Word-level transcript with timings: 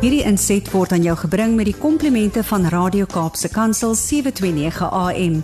Hierdie 0.00 0.22
inset 0.24 0.64
word 0.72 0.94
aan 0.96 1.02
jou 1.04 1.12
gebring 1.26 1.58
met 1.58 1.66
die 1.68 1.76
komplimente 1.76 2.40
van 2.48 2.62
Radio 2.72 3.04
Kaapse 3.04 3.50
Kansel 3.52 3.92
729 3.92 4.86
AM. 4.96 5.34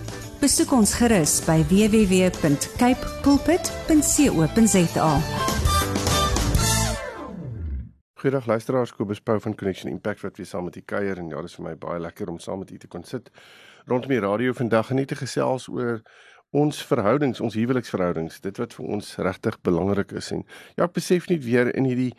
Besoek 0.41 0.71
ons 0.73 0.95
gerus 0.97 1.35
by 1.45 1.59
www.cape 1.69 3.11
pulpit.co.za. 3.21 5.11
Goeiedag 8.17 8.49
luisteraars, 8.49 8.95
Kobus 8.97 9.21
Pau 9.21 9.37
van 9.45 9.53
Connection 9.53 9.93
Impact 9.93 10.25
wat 10.25 10.41
weer 10.41 10.49
saam 10.49 10.65
met 10.65 10.75
u 10.75 10.81
kuier 10.81 11.21
en 11.21 11.29
ja, 11.29 11.37
dit 11.37 11.53
is 11.53 11.59
vir 11.59 11.67
my 11.69 11.75
baie 11.77 12.01
lekker 12.01 12.33
om 12.33 12.41
saam 12.41 12.65
met 12.65 12.73
u 12.73 12.81
te 12.81 12.89
kon 12.89 13.05
sit 13.05 13.29
rondom 13.85 14.09
die 14.09 14.19
radio 14.25 14.57
vandag 14.57 14.89
en 14.89 14.95
net 14.99 15.13
te 15.13 15.15
gesels 15.21 15.69
oor 15.69 16.01
ons 16.55 16.79
verhoudings, 16.89 17.41
ons 17.43 17.55
huweliksverhoudings, 17.59 18.39
dit 18.41 18.57
wat 18.61 18.73
vir 18.77 18.89
ons 18.95 19.13
regtig 19.19 19.57
belangrik 19.67 20.13
is 20.15 20.31
en 20.31 20.45
ja, 20.77 20.85
ek 20.85 20.95
besef 20.95 21.27
net 21.27 21.43
weer 21.43 21.73
in 21.75 21.87
hierdie 21.89 22.13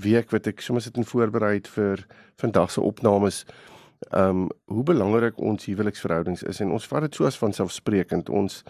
week 0.00 0.32
wat 0.32 0.48
ek 0.48 0.64
sommer 0.64 0.84
sit 0.84 0.96
en 0.96 1.06
voorberei 1.06 1.58
vir 1.74 2.06
vandag 2.40 2.72
se 2.72 2.80
opnames, 2.80 3.44
um, 4.16 4.46
hoe 4.72 4.84
belangrik 4.84 5.38
ons 5.40 5.68
huweliksverhoudings 5.68 6.44
is 6.48 6.60
en 6.64 6.72
ons 6.72 6.88
vat 6.88 7.04
dit 7.04 7.18
so 7.18 7.28
as 7.28 7.38
vanselfsprekend. 7.40 8.32
Ons 8.32 8.62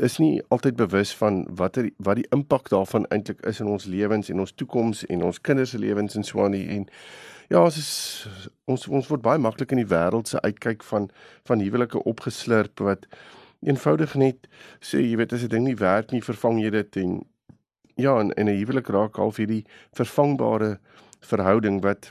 is 0.00 0.18
nie 0.20 0.40
altyd 0.48 0.76
bewus 0.76 1.12
van 1.16 1.42
watter 1.58 1.90
wat 1.98 2.16
die 2.20 2.28
impak 2.32 2.70
daarvan 2.72 3.04
eintlik 3.12 3.42
is 3.48 3.60
in 3.60 3.68
ons 3.68 3.84
lewens 3.84 4.30
en 4.32 4.40
ons 4.40 4.54
toekoms 4.56 5.04
en 5.12 5.24
ons 5.28 5.40
kinders 5.40 5.74
se 5.74 5.80
lewens 5.80 6.16
en 6.16 6.24
so 6.24 6.44
aan 6.44 6.56
en 6.56 6.86
ja, 7.50 7.60
ons 7.60 7.76
is 7.76 7.92
ons 8.64 8.88
ons 8.88 9.08
word 9.12 9.22
baie 9.22 9.38
maklik 9.38 9.72
in 9.72 9.82
die 9.82 9.90
wêreld 9.92 10.32
se 10.32 10.40
uitkyk 10.40 10.82
van 10.88 11.10
van 11.48 11.60
huwelike 11.60 12.00
opgeslurp 12.08 12.80
wat 12.80 13.04
eenvoudig 13.62 14.14
net 14.14 14.48
sê 14.80 15.00
jy 15.00 15.16
weet 15.16 15.32
as 15.32 15.42
'n 15.44 15.48
ding 15.48 15.64
nie 15.64 15.76
werk 15.76 16.12
nie, 16.12 16.22
vervang 16.22 16.60
jy 16.60 16.70
dit 16.70 16.96
en 16.96 17.22
ja, 17.96 18.18
en 18.18 18.32
in 18.32 18.48
'n 18.48 18.58
huwelik 18.58 18.88
raak 18.88 19.16
half 19.16 19.36
hierdie 19.36 19.64
vervangbare 19.92 20.78
verhouding 21.20 21.82
wat 21.82 22.10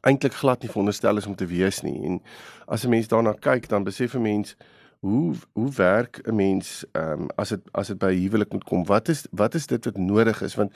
eintlik 0.00 0.34
glad 0.34 0.62
nie 0.62 0.70
veronderstel 0.70 1.16
is 1.16 1.26
om 1.26 1.34
te 1.34 1.46
wees 1.46 1.82
nie. 1.82 2.04
En 2.04 2.22
as 2.66 2.84
'n 2.84 2.90
mens 2.90 3.08
daarna 3.08 3.32
kyk, 3.32 3.68
dan 3.68 3.84
besef 3.84 4.14
'n 4.14 4.22
mens 4.22 4.56
hoe 5.00 5.34
hoe 5.52 5.70
werk 5.70 6.20
'n 6.26 6.34
mens 6.34 6.84
ehm 6.92 7.20
um, 7.20 7.28
as 7.36 7.48
dit 7.48 7.60
as 7.72 7.86
dit 7.86 7.98
by 7.98 8.14
huwelik 8.14 8.52
moet 8.52 8.64
kom? 8.64 8.84
Wat 8.84 9.08
is 9.08 9.26
wat 9.30 9.54
is 9.54 9.66
dit 9.66 9.84
wat 9.84 9.96
nodig 9.96 10.42
is? 10.42 10.54
Want 10.54 10.72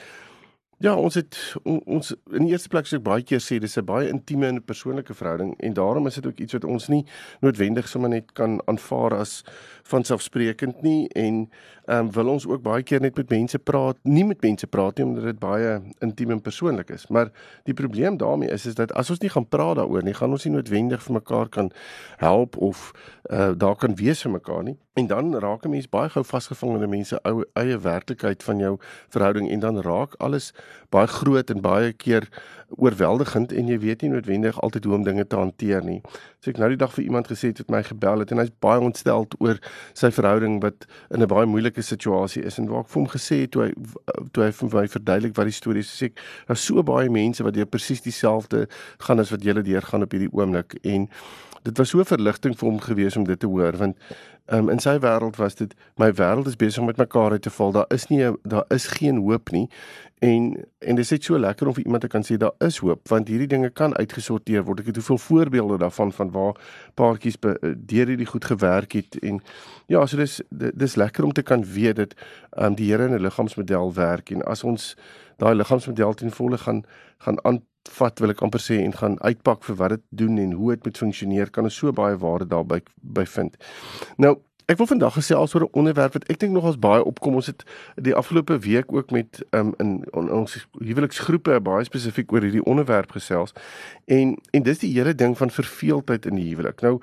Ja, 0.79 0.97
ons 0.97 1.15
het 1.15 1.37
on, 1.63 1.81
ons 1.87 2.11
in 2.33 2.49
die 2.49 2.51
eerste 2.51 2.69
plek 2.69 2.89
sê 2.91 2.99
ek 2.99 3.05
baie 3.07 3.23
keer 3.23 3.41
sê 3.41 3.61
dis 3.63 3.79
'n 3.79 3.85
baie 3.87 4.09
intieme 4.09 4.47
en 4.47 4.63
persoonlike 4.63 5.15
verhouding 5.15 5.55
en 5.59 5.73
daarom 5.73 6.07
is 6.07 6.15
dit 6.15 6.27
ook 6.27 6.39
iets 6.41 6.53
wat 6.53 6.65
ons 6.65 6.89
nie 6.89 7.05
noodwendig 7.41 7.89
sommer 7.89 8.11
net 8.11 8.33
kan 8.33 8.61
aanvaar 8.67 9.15
as 9.15 9.45
vanselfsprekend 9.85 10.83
nie 10.83 11.09
en 11.15 11.49
ehm 11.87 12.07
um, 12.07 12.11
wil 12.13 12.29
ons 12.33 12.47
ook 12.47 12.63
baie 12.63 12.83
keer 12.83 13.01
net 13.01 13.17
met 13.17 13.29
mense 13.29 13.59
praat, 13.59 13.97
nie 14.03 14.25
met 14.25 14.41
mense 14.41 14.67
praat 14.67 14.97
nie 14.97 15.05
omdat 15.05 15.25
dit 15.25 15.39
baie 15.39 15.81
intiem 16.01 16.31
en 16.31 16.41
persoonlik 16.41 16.91
is. 16.91 17.07
Maar 17.09 17.31
die 17.65 17.75
probleem 17.75 18.17
daarmee 18.17 18.49
is 18.49 18.67
is 18.67 18.75
dat 18.75 18.93
as 18.93 19.11
ons 19.11 19.21
nie 19.21 19.29
gaan 19.29 19.49
praat 19.49 19.77
daaroor 19.77 20.03
nie, 20.03 20.15
gaan 20.15 20.31
ons 20.31 20.45
nie 20.45 20.55
noodwendig 20.55 21.03
vir 21.03 21.15
mekaar 21.15 21.49
kan 21.49 21.71
help 22.17 22.57
of 22.57 22.93
uh, 23.31 23.53
daar 23.57 23.77
kan 23.77 23.95
wees 23.95 24.23
vir 24.23 24.33
mekaar 24.33 24.63
nie. 24.65 24.79
En 24.95 25.07
dan 25.07 25.35
raak 25.39 25.65
'n 25.65 25.71
mens 25.71 25.89
baie 25.89 26.09
gou 26.09 26.25
vasgevang 26.25 26.75
in 26.75 26.83
'n 26.83 26.91
mens 26.91 27.09
se 27.09 27.21
eie 27.53 27.79
werklikheid 27.79 28.43
van 28.43 28.59
jou 28.59 28.79
verhouding 29.09 29.51
en 29.51 29.61
dan 29.61 29.81
raak 29.81 30.15
alles 30.19 30.55
baie 30.95 31.09
groot 31.11 31.51
en 31.51 31.61
baie 31.65 31.93
keer 31.93 32.29
oorweldigend 32.77 33.53
en 33.53 33.69
jy 33.71 33.77
weet 33.83 34.03
nie 34.03 34.11
noodwendig 34.11 34.57
altyd 34.63 34.87
hoe 34.89 34.95
om 34.97 35.05
dinge 35.07 35.27
te 35.27 35.39
hanteer 35.39 35.85
nie. 35.85 36.01
So 36.43 36.51
ek 36.51 36.59
nou 36.59 36.71
die 36.73 36.81
dag 36.81 36.93
vir 36.95 37.05
iemand 37.05 37.29
gesê 37.31 37.53
het 37.53 37.61
wat 37.63 37.71
my 37.71 37.83
gebel 37.87 38.25
het 38.25 38.33
en 38.35 38.43
hy's 38.43 38.53
baie 38.65 38.83
ontstel 38.83 39.29
oor 39.39 39.61
sy 39.95 40.11
verhouding 40.15 40.61
wat 40.65 40.87
in 41.11 41.23
'n 41.23 41.31
baie 41.31 41.47
moeilike 41.47 41.83
situasie 41.83 42.43
is 42.45 42.59
en 42.59 42.69
waar 42.69 42.85
ek 42.85 42.91
vir 42.91 43.01
hom 43.03 43.11
gesê 43.11 43.41
het 43.43 43.51
toe 43.53 43.63
hy 43.63 43.73
toe 44.33 44.45
hy 44.45 44.51
vir 44.51 44.69
my 44.75 44.87
verduidelik 44.89 45.37
wat 45.37 45.47
die 45.47 45.59
storie 45.61 45.81
is, 45.81 45.91
sê 45.91 46.07
ek 46.07 46.21
daar's 46.49 46.65
so 46.65 46.83
baie 46.83 47.09
mense 47.09 47.43
wat 47.45 47.55
deur 47.55 47.67
presies 47.67 48.01
dieselfde 48.01 48.67
gaan 48.99 49.21
as 49.21 49.31
wat 49.31 49.45
jy 49.45 49.53
lê 49.53 49.63
deurgaan 49.63 50.03
op 50.03 50.13
hierdie 50.13 50.33
oomblik 50.33 50.79
en 50.85 51.09
dit 51.65 51.79
was 51.79 51.89
so 51.89 52.05
verligting 52.05 52.55
vir 52.59 52.69
hom 52.69 52.81
gewees 52.81 53.17
om 53.17 53.25
dit 53.25 53.41
te 53.41 53.47
hoor 53.47 53.77
want 53.77 53.97
um, 54.53 54.69
in 54.69 54.81
sy 54.83 54.99
wêreld 55.01 55.37
was 55.41 55.57
dit 55.59 55.75
my 56.01 56.11
wêreld 56.13 56.49
is 56.51 56.57
besig 56.57 56.81
om 56.83 56.87
met 56.91 57.01
mekaar 57.01 57.33
uit 57.33 57.43
te 57.43 57.51
val. 57.51 57.73
Daar 57.73 57.89
is 57.95 58.07
nie 58.11 58.25
daar 58.43 58.65
is 58.69 58.87
geen 58.87 59.17
hoop 59.17 59.51
nie. 59.51 59.69
En 60.25 60.53
en 60.79 60.95
dit 60.95 61.05
is 61.05 61.11
net 61.11 61.25
so 61.25 61.39
lekker 61.39 61.67
om 61.67 61.75
vir 61.75 61.85
iemand 61.85 62.05
te 62.05 62.09
kan 62.09 62.25
sê 62.25 62.37
daar 62.37 62.55
is 62.59 62.79
hoop 62.79 63.09
want 63.09 63.29
hierdie 63.29 63.49
dinge 63.49 63.71
kan 63.71 63.97
uitgesorteer 63.97 64.65
word. 64.65 64.81
Ek 64.81 64.93
het 64.93 65.01
hoeveel 65.01 65.19
voorbeelde 65.19 65.79
daarvan 65.79 66.13
van 66.13 66.31
waar 66.31 66.61
paartjies 66.95 67.41
deur 67.41 68.07
hierdie 68.13 68.29
goed 68.29 68.45
gewerk 68.45 68.93
het 68.93 69.19
en 69.23 69.41
ja, 69.87 70.07
so 70.07 70.17
dis 70.17 70.41
dis 70.51 70.97
lekker 70.97 71.25
om 71.25 71.33
te 71.33 71.43
kan 71.43 71.65
weet 71.65 71.97
dat 71.97 72.15
um, 72.59 72.75
die 72.75 72.93
Here 72.93 73.05
in 73.05 73.15
'n 73.15 73.23
liggaamsmodel 73.23 73.95
werk 73.95 74.31
en 74.31 74.43
as 74.43 74.65
ons 74.65 74.97
daai 75.37 75.55
liggaamsmodel 75.55 76.15
ten 76.15 76.31
volle 76.31 76.59
gaan 76.59 76.85
gaan 77.19 77.45
aan 77.45 77.63
vat 77.89 78.19
wil 78.21 78.31
ek 78.31 78.43
amper 78.43 78.61
sê 78.61 78.81
en 78.85 78.93
gaan 78.93 79.19
uitpak 79.21 79.65
vir 79.65 79.77
wat 79.77 79.91
dit 79.91 80.03
doen 80.11 80.39
en 80.39 80.53
hoe 80.53 80.75
dit 80.75 80.85
moet 80.85 80.99
funksioneer 80.99 81.51
kan 81.51 81.65
ons 81.65 81.77
so 81.77 81.93
baie 81.93 82.17
waarde 82.17 82.47
daarby 82.47 82.81
by 83.03 83.25
vind. 83.25 83.57
Nou 84.17 84.39
Ek 84.65 84.79
wil 84.81 84.89
vandag 84.89 85.13
gesels 85.13 85.53
oor 85.55 85.65
'n 85.65 85.77
onderwerp 85.77 86.13
wat 86.13 86.25
ek 86.33 86.39
dink 86.39 86.53
nogals 86.53 86.79
baie 86.79 87.05
opkom. 87.05 87.35
Ons 87.35 87.47
het 87.47 87.65
die 88.01 88.15
afgelope 88.15 88.59
week 88.59 88.93
ook 88.93 89.11
met 89.11 89.45
um, 89.51 89.75
in, 89.77 90.05
in 90.13 90.31
ons 90.33 90.67
huweliksgroepe 90.81 91.61
baie 91.61 91.85
spesifiek 91.85 92.33
oor 92.33 92.41
hierdie 92.41 92.65
onderwerp 92.65 93.11
gesels. 93.11 93.53
En 94.07 94.39
en 94.51 94.63
dis 94.63 94.79
die 94.79 94.93
hele 94.93 95.15
ding 95.15 95.37
van 95.37 95.51
verveeldheid 95.51 96.27
in 96.27 96.35
die 96.35 96.49
huwelik. 96.49 96.81
Nou 96.81 97.01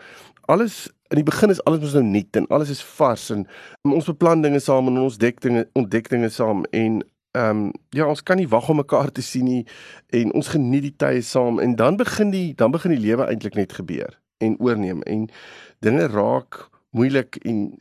alles 0.49 0.89
in 1.11 1.15
die 1.15 1.23
begin 1.23 1.49
is 1.49 1.63
alles 1.63 1.79
mos 1.79 1.93
nou 1.93 2.03
nuut 2.03 2.35
en 2.35 2.47
alles 2.47 2.69
is 2.69 2.83
vars 2.97 3.29
en 3.29 3.47
ons 3.83 4.05
beplan 4.05 4.41
dinge 4.41 4.59
saam 4.59 4.87
en 4.87 4.97
ons 4.97 5.17
dek 5.17 5.41
dinge 5.41 5.67
ontdek 5.73 6.09
dinge 6.09 6.29
saam 6.29 6.63
en 6.71 7.01
ehm 7.31 7.49
um, 7.49 7.71
ja, 7.89 8.07
ons 8.07 8.23
kan 8.23 8.37
nie 8.37 8.47
wag 8.47 8.69
om 8.69 8.75
mekaar 8.81 9.11
te 9.11 9.21
sien 9.21 9.45
nie 9.45 9.65
en 10.09 10.33
ons 10.35 10.51
geniet 10.51 10.83
die 10.83 10.95
tye 10.99 11.21
saam 11.23 11.59
en 11.63 11.75
dan 11.79 11.97
begin 11.97 12.31
die 12.31 12.53
dan 12.55 12.71
begin 12.71 12.91
die 12.91 13.03
lewe 13.05 13.27
eintlik 13.27 13.55
net 13.55 13.73
gebeur 13.73 14.19
en 14.43 14.57
oorneem 14.59 15.03
en 15.07 15.29
dinge 15.79 16.07
raak 16.11 16.67
moeilik 16.91 17.39
en 17.47 17.79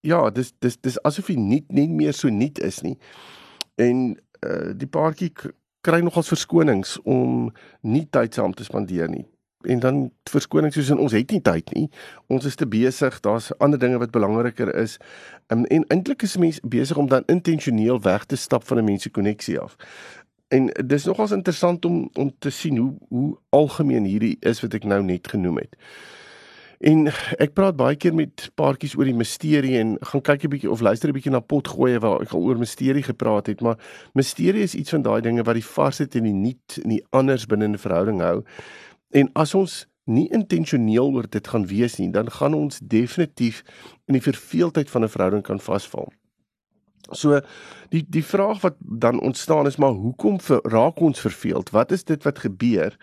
ja, 0.00 0.30
dis 0.30 0.52
dis 0.58 0.78
dis 0.80 0.98
asof 1.06 1.30
jy 1.30 1.36
nie 1.38 1.62
nie 1.68 1.88
meer 1.88 2.14
so 2.16 2.30
nuut 2.30 2.58
is 2.58 2.82
nie. 2.82 2.96
En 3.78 4.16
uh 4.46 4.74
die 4.78 4.90
paartjie 4.90 5.32
kry 5.82 6.00
nogals 6.02 6.30
verskonings 6.30 6.98
om 7.04 7.50
nie 7.82 8.06
tyd 8.10 8.34
saam 8.34 8.54
te 8.54 8.66
spandeer 8.66 9.10
nie 9.10 9.26
en 9.60 9.78
dan 9.78 10.10
verskoning 10.30 10.72
soos 10.72 10.90
ons 10.90 11.12
het 11.12 11.30
nie 11.30 11.40
tyd 11.42 11.72
nie. 11.74 11.88
Ons 12.26 12.44
is 12.44 12.54
te 12.54 12.66
besig, 12.66 13.20
daar's 13.20 13.50
ander 13.58 13.78
dinge 13.78 13.98
wat 13.98 14.10
belangriker 14.14 14.74
is. 14.74 14.98
Um, 15.48 15.64
en 15.64 15.86
eintlik 15.88 16.22
is 16.22 16.36
mense 16.36 16.60
besig 16.62 16.96
om 16.96 17.08
dan 17.08 17.26
intentioneel 17.26 18.00
weg 18.02 18.24
te 18.24 18.36
stap 18.36 18.66
van 18.66 18.78
'n 18.78 18.84
mens 18.84 19.02
se 19.02 19.10
koneksie 19.10 19.58
af. 19.58 19.76
En 20.48 20.70
dis 20.86 21.04
nogals 21.04 21.30
interessant 21.30 21.84
om 21.84 22.10
om 22.14 22.32
te 22.38 22.50
sien 22.50 22.76
hoe 22.76 22.94
hoe 23.08 23.38
algemeen 23.48 24.04
hierdie 24.04 24.36
is 24.40 24.60
wat 24.60 24.74
ek 24.74 24.84
nou 24.84 25.02
net 25.02 25.28
genoem 25.28 25.56
het. 25.56 25.76
En 26.78 27.08
ek 27.44 27.56
praat 27.58 27.74
baie 27.76 27.96
keer 27.98 28.14
met 28.14 28.50
paartjies 28.54 28.94
oor 28.94 29.08
die 29.08 29.16
misterie 29.18 29.78
en 29.80 29.96
gaan 29.98 30.22
kyk 30.22 30.44
'n 30.44 30.48
bietjie 30.48 30.70
of 30.70 30.80
luister 30.80 31.08
'n 31.08 31.12
bietjie 31.12 31.32
na 31.32 31.40
potgoeie 31.40 31.98
waar 31.98 32.22
ek 32.22 32.32
al 32.32 32.42
oor 32.42 32.58
misterie 32.58 33.02
gepraat 33.02 33.46
het, 33.46 33.60
maar 33.60 33.76
misterie 34.14 34.62
is 34.62 34.74
iets 34.74 34.90
van 34.90 35.02
daai 35.02 35.20
dinge 35.20 35.42
wat 35.42 35.54
die 35.54 35.64
varsheid 35.64 36.14
en 36.14 36.22
die 36.22 36.32
nuut 36.32 36.78
en 36.82 36.88
die 36.88 37.04
anders 37.10 37.46
binne 37.46 37.66
'n 37.66 37.78
verhouding 37.78 38.20
hou. 38.20 38.44
En 39.10 39.30
as 39.32 39.54
ons 39.54 39.86
nie 40.08 40.28
intentioneel 40.32 41.12
oor 41.12 41.28
dit 41.28 41.48
gaan 41.48 41.66
wees 41.68 41.96
nie, 42.00 42.10
dan 42.12 42.30
gaan 42.32 42.54
ons 42.54 42.80
definitief 42.80 43.62
in 44.08 44.16
die 44.16 44.24
verveeldheid 44.24 44.90
van 44.90 45.04
'n 45.04 45.12
verhouding 45.12 45.44
kan 45.44 45.60
vasval. 45.60 46.12
So 47.16 47.40
die 47.88 48.04
die 48.08 48.24
vraag 48.24 48.60
wat 48.60 48.76
dan 48.78 49.20
ontstaan 49.20 49.66
is 49.66 49.76
maar 49.76 49.96
hoekom 49.96 50.40
ver, 50.40 50.60
raak 50.62 51.00
ons 51.00 51.20
verveeld? 51.20 51.70
Wat 51.70 51.92
is 51.92 52.04
dit 52.04 52.22
wat 52.22 52.38
gebeur? 52.38 52.96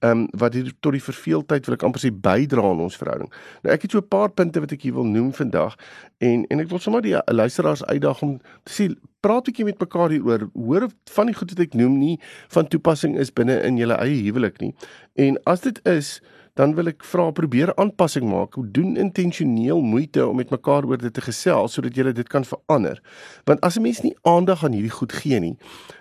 Ehm 0.00 0.10
um, 0.10 0.28
wat 0.30 0.54
hier 0.54 0.72
tot 0.80 0.92
die 0.92 1.02
verveeldheid 1.02 1.66
wil 1.66 1.74
ek 1.74 1.82
amper 1.82 2.00
sê 2.00 2.12
bydra 2.12 2.62
aan 2.62 2.84
ons 2.84 2.96
verhouding. 3.00 3.32
Nou 3.62 3.74
ek 3.74 3.82
het 3.82 3.90
so 3.90 3.98
'n 3.98 4.08
paar 4.08 4.30
punte 4.30 4.60
wat 4.60 4.72
ek 4.72 4.82
hier 4.82 4.94
wil 4.94 5.08
noem 5.08 5.32
vandag 5.32 5.76
en 6.18 6.44
en 6.46 6.60
ek 6.60 6.68
wil 6.68 6.78
sommer 6.78 7.02
die 7.02 7.16
luisteraars 7.26 7.84
uitdaag 7.84 8.22
om 8.22 8.38
te 8.64 8.72
sê 8.72 8.94
praat 9.20 9.48
'n 9.48 9.50
bietjie 9.50 9.64
met 9.64 9.80
mekaar 9.80 10.10
hieroor. 10.10 10.48
Hoor 10.54 10.88
van 11.10 11.26
die 11.26 11.34
goed 11.34 11.50
wat 11.50 11.60
ek 11.60 11.74
noem 11.74 11.98
nie 11.98 12.20
van 12.48 12.68
toepassing 12.68 13.16
is 13.18 13.32
binne 13.32 13.62
in 13.62 13.76
julle 13.76 13.94
eie 13.94 14.22
huwelik 14.22 14.60
nie. 14.60 14.74
En 15.14 15.38
as 15.44 15.60
dit 15.60 15.80
is, 15.86 16.20
dan 16.56 16.74
wil 16.76 16.88
ek 16.88 17.04
vra 17.04 17.28
probeer 17.36 17.72
aanpassing 17.76 18.24
maak. 18.30 18.56
Doen 18.72 18.96
intentioneel 18.96 19.82
moeite 19.84 20.24
om 20.26 20.38
met 20.40 20.50
mekaar 20.50 20.86
oor 20.88 21.00
dit 21.00 21.12
te 21.12 21.24
gesels 21.24 21.76
sodat 21.76 21.96
jy 21.96 22.12
dit 22.16 22.28
kan 22.32 22.44
verander. 22.48 23.02
Want 23.44 23.60
as 23.60 23.76
'n 23.76 23.82
mens 23.82 24.00
nie 24.02 24.16
aandag 24.22 24.64
aan 24.64 24.72
hierdie 24.72 24.96
goed 24.98 25.12
gee 25.12 25.40
nie, 25.40 25.56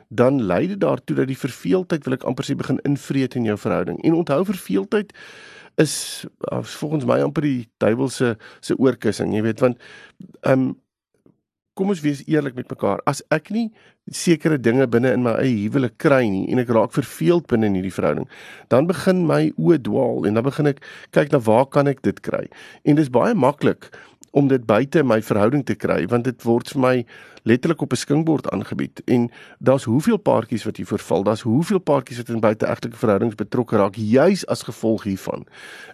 dan 0.10 0.42
lei 0.42 0.68
dit 0.68 0.80
daartoe 0.80 1.16
dat 1.16 1.28
die 1.28 1.38
verveeldheid 1.38 2.06
wil 2.06 2.14
ek 2.14 2.24
amper 2.24 2.46
sê 2.46 2.56
begin 2.56 2.80
invreet 2.84 3.36
in 3.36 3.44
jou 3.44 3.58
verhouding. 3.58 4.02
En 4.04 4.14
onthou 4.14 4.46
verveeldheid 4.46 5.14
is 5.76 6.26
volgens 6.62 7.06
my 7.06 7.20
amper 7.22 7.42
die 7.42 7.68
duiwelse 7.78 8.38
se 8.60 8.78
oorkussing, 8.78 9.34
jy 9.36 9.42
weet, 9.42 9.60
want 9.60 9.78
ehm 10.42 10.60
um, 10.60 10.74
kom 11.76 11.92
ons 11.92 12.02
wees 12.04 12.24
eerlik 12.32 12.56
met 12.56 12.70
mekaar. 12.72 13.02
As 13.10 13.22
ek 13.36 13.52
nie 13.54 13.68
sekere 14.12 14.58
dinge 14.62 14.88
binne 14.88 15.12
in 15.16 15.26
my 15.26 15.34
eie 15.42 15.56
huwelik 15.66 15.98
kry 16.02 16.24
nie 16.30 16.46
en 16.54 16.62
ek 16.62 16.72
raak 16.76 16.94
verveeld 16.96 17.48
binne 17.52 17.68
in 17.70 17.78
hierdie 17.80 17.94
verhouding, 17.94 18.28
dan 18.72 18.88
begin 18.90 19.26
my 19.28 19.50
oë 19.60 19.82
dwaal 19.86 20.28
en 20.30 20.40
dan 20.40 20.46
begin 20.48 20.72
ek 20.72 20.84
kyk 21.16 21.34
na 21.34 21.42
waar 21.44 21.68
kan 21.68 21.92
ek 21.92 22.04
dit 22.08 22.22
kry? 22.26 22.46
En 22.86 23.00
dis 23.00 23.12
baie 23.12 23.36
maklik 23.36 23.90
om 24.36 24.48
dit 24.52 24.66
buite 24.68 25.04
my 25.04 25.22
verhouding 25.24 25.64
te 25.66 25.76
kry 25.80 26.02
want 26.12 26.28
dit 26.28 26.44
word 26.44 26.72
vir 26.74 26.82
my 26.84 26.96
letterlik 27.48 27.82
op 27.82 27.94
'n 27.94 28.02
skinkbord 28.02 28.50
aangebied 28.52 29.02
en 29.06 29.30
daar's 29.60 29.88
hoeveel 29.88 30.18
paartjies 30.18 30.66
wat 30.68 30.78
hier 30.78 30.90
verval 30.92 31.24
daar's 31.24 31.46
hoeveel 31.48 31.80
paartjies 31.80 32.18
wat 32.18 32.30
in 32.30 32.40
buiteegtelike 32.40 32.98
verhoudings 32.98 33.36
betrokke 33.36 33.78
raak 33.78 33.96
juis 33.96 34.46
as 34.46 34.64
gevolg 34.68 35.04
hiervan 35.04 35.48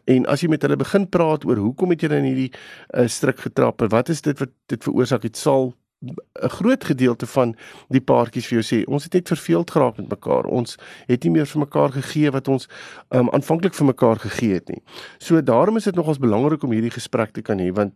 en 0.06 0.26
as 0.26 0.42
jy 0.42 0.50
met 0.50 0.62
hulle 0.62 0.76
begin 0.76 1.10
praat 1.10 1.46
oor 1.46 1.58
hoekom 1.58 1.90
het 1.90 2.02
jy 2.02 2.10
in 2.10 2.30
hierdie 2.32 2.52
uh, 2.54 3.08
stryk 3.08 3.40
getrap 3.40 3.82
en 3.82 3.90
wat 3.90 4.10
is 4.10 4.22
dit 4.22 4.40
wat 4.40 4.50
dit 4.66 4.84
veroorsaak 4.84 5.24
het 5.24 5.38
sal 5.38 5.74
'n 6.02 6.50
groot 6.50 6.84
gedeelte 6.84 7.28
van 7.28 7.56
die 7.90 8.02
paartjies 8.02 8.48
vir 8.48 8.62
jou 8.62 8.66
sê 8.66 8.86
ons 8.90 9.04
het 9.04 9.14
net 9.14 9.28
verveeld 9.28 9.72
geraak 9.72 9.98
met 9.98 10.10
mekaar. 10.10 10.46
Ons 10.46 10.78
het 11.08 11.24
nie 11.24 11.32
meer 11.32 11.46
vir 11.46 11.60
mekaar 11.60 11.92
gegee 11.92 12.32
wat 12.32 12.48
ons 12.48 12.68
um, 13.10 13.30
aanvanklik 13.30 13.74
vir 13.74 13.86
mekaar 13.86 14.18
gegee 14.20 14.54
het 14.54 14.70
nie. 14.70 14.82
So 15.20 15.42
daarom 15.42 15.78
is 15.78 15.84
dit 15.84 15.96
nogals 15.96 16.18
belangrik 16.18 16.64
om 16.64 16.72
hierdie 16.72 16.98
gesprek 16.98 17.32
te 17.32 17.42
kan 17.42 17.60
hê 17.60 17.70
want 17.72 17.94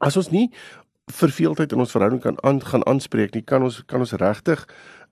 as 0.00 0.16
ons 0.16 0.30
nie 0.30 0.50
verveeldheid 1.06 1.72
in 1.72 1.78
ons 1.78 1.92
verhouding 1.94 2.22
kan 2.22 2.38
aan 2.42 2.60
gaan 2.60 2.84
aanspreek 2.86 3.34
nie, 3.34 3.44
kan 3.46 3.62
ons 3.62 3.82
kan 3.86 4.02
ons 4.02 4.12
regtig 4.12 4.66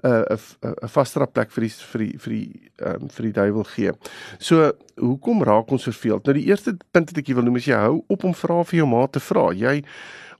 'n 0.05 0.27
uh, 0.37 0.73
'n 0.83 0.89
vaster 0.89 1.27
plek 1.27 1.51
vir 1.51 1.65
die 1.65 1.71
vir 1.71 2.01
die 2.01 2.19
vir 2.19 2.33
die 2.33 2.71
um, 2.85 3.09
vir 3.09 3.25
die 3.25 3.33
duiwel 3.33 3.65
gee. 3.65 3.93
So, 4.39 4.73
hoekom 5.01 5.43
raak 5.43 5.71
ons 5.71 5.89
verveeld? 5.89 6.27
Nou 6.27 6.35
die 6.35 6.49
eerste 6.51 6.77
punt 6.93 7.11
wat 7.11 7.19
ek 7.19 7.35
wil 7.35 7.45
noem 7.45 7.57
is 7.57 7.67
jy 7.67 7.79
hou 7.79 8.05
op 8.09 8.25
om 8.25 8.35
vra 8.35 8.65
vir 8.65 8.79
jou 8.79 8.87
maat 8.87 9.13
te 9.13 9.21
vra. 9.21 9.53
Jy 9.53 9.85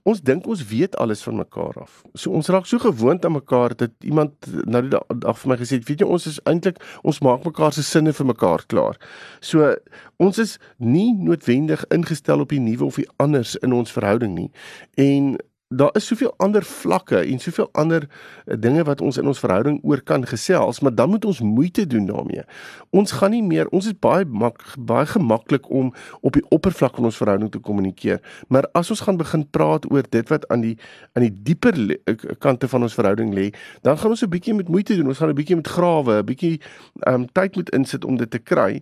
ons 0.05 0.21
dink 0.21 0.45
ons 0.45 0.61
weet 0.69 0.95
alles 1.01 1.23
van 1.25 1.39
mekaar 1.41 1.79
af. 1.81 2.01
So 2.13 2.29
ons 2.37 2.49
raak 2.53 2.67
so 2.69 2.77
gewoond 2.81 3.25
aan 3.25 3.33
mekaar 3.39 3.73
dat 3.75 3.91
iemand 4.05 4.49
nou 4.69 4.81
die 4.85 4.93
dag 4.93 5.39
vir 5.41 5.49
my 5.49 5.57
gesê 5.57 5.79
het, 5.79 5.87
weet 5.89 6.03
jy 6.03 6.09
ons 6.17 6.27
is 6.29 6.37
eintlik 6.45 6.77
ons 7.01 7.23
maak 7.25 7.47
mekaar 7.47 7.73
se 7.73 7.83
sinne 7.83 8.13
vir 8.13 8.29
mekaar 8.29 8.65
klaar. 8.69 8.99
So 9.41 9.73
ons 10.21 10.37
is 10.41 10.59
nie 10.77 11.09
noodwendig 11.17 11.87
ingestel 11.89 12.45
op 12.45 12.53
die 12.53 12.61
nuwe 12.61 12.85
of 12.85 13.01
die 13.01 13.09
anders 13.17 13.55
in 13.65 13.73
ons 13.73 13.93
verhouding 13.95 14.37
nie. 14.37 14.51
En 15.01 15.35
daar 15.67 15.89
is 15.93 16.05
soveel 16.05 16.33
ander 16.37 16.63
vlakke 16.63 17.17
en 17.17 17.39
soveel 17.39 17.69
ander 17.71 18.05
uh, 18.45 18.55
dinge 18.59 18.83
wat 18.85 19.01
ons 19.01 19.17
in 19.17 19.27
ons 19.27 19.39
verhouding 19.41 19.79
oor 19.83 20.01
kan 20.01 20.25
gesels, 20.25 20.79
maar 20.79 20.93
dan 20.95 21.09
moet 21.09 21.25
ons 21.25 21.41
moeite 21.41 21.87
doen 21.87 22.05
daarmee. 22.05 22.43
Ons 22.89 23.11
gaan 23.17 23.33
nie 23.33 23.41
meer, 23.43 23.69
ons 23.73 23.87
is 23.89 23.97
baie 23.99 24.25
mak, 24.25 24.61
baie 24.77 25.07
gemaklik 25.09 25.69
om 25.69 25.89
op 26.21 26.37
die 26.37 26.45
oppervlak 26.53 26.99
van 26.99 27.09
ons 27.09 27.17
verhouding 27.17 27.49
te 27.51 27.59
kommunikeer, 27.59 28.21
maar 28.47 28.69
as 28.77 28.93
ons 28.93 29.01
gaan 29.07 29.17
begin 29.17 29.47
praat 29.49 29.89
oor 29.91 30.05
dit 30.09 30.29
wat 30.29 30.45
aan 30.53 30.61
die 30.61 30.75
aan 31.17 31.25
die 31.25 31.33
dieper 31.49 31.73
eh, 31.95 32.15
kante 32.39 32.69
van 32.69 32.85
ons 32.85 32.93
verhouding 32.93 33.33
lê, 33.33 33.49
dan 33.81 33.97
gaan 33.97 34.13
ons 34.13 34.21
'n 34.21 34.29
bietjie 34.29 34.53
met 34.53 34.69
moeite 34.69 34.95
doen. 34.95 35.07
Ons 35.07 35.17
gaan 35.17 35.29
'n 35.29 35.35
bietjie 35.35 35.55
met 35.55 35.67
grawe, 35.67 36.21
'n 36.21 36.25
bietjie 36.25 36.61
um, 37.07 37.25
tyd 37.31 37.55
moet 37.55 37.69
insit 37.69 38.05
om 38.05 38.17
dit 38.17 38.29
te 38.29 38.39
kry. 38.39 38.81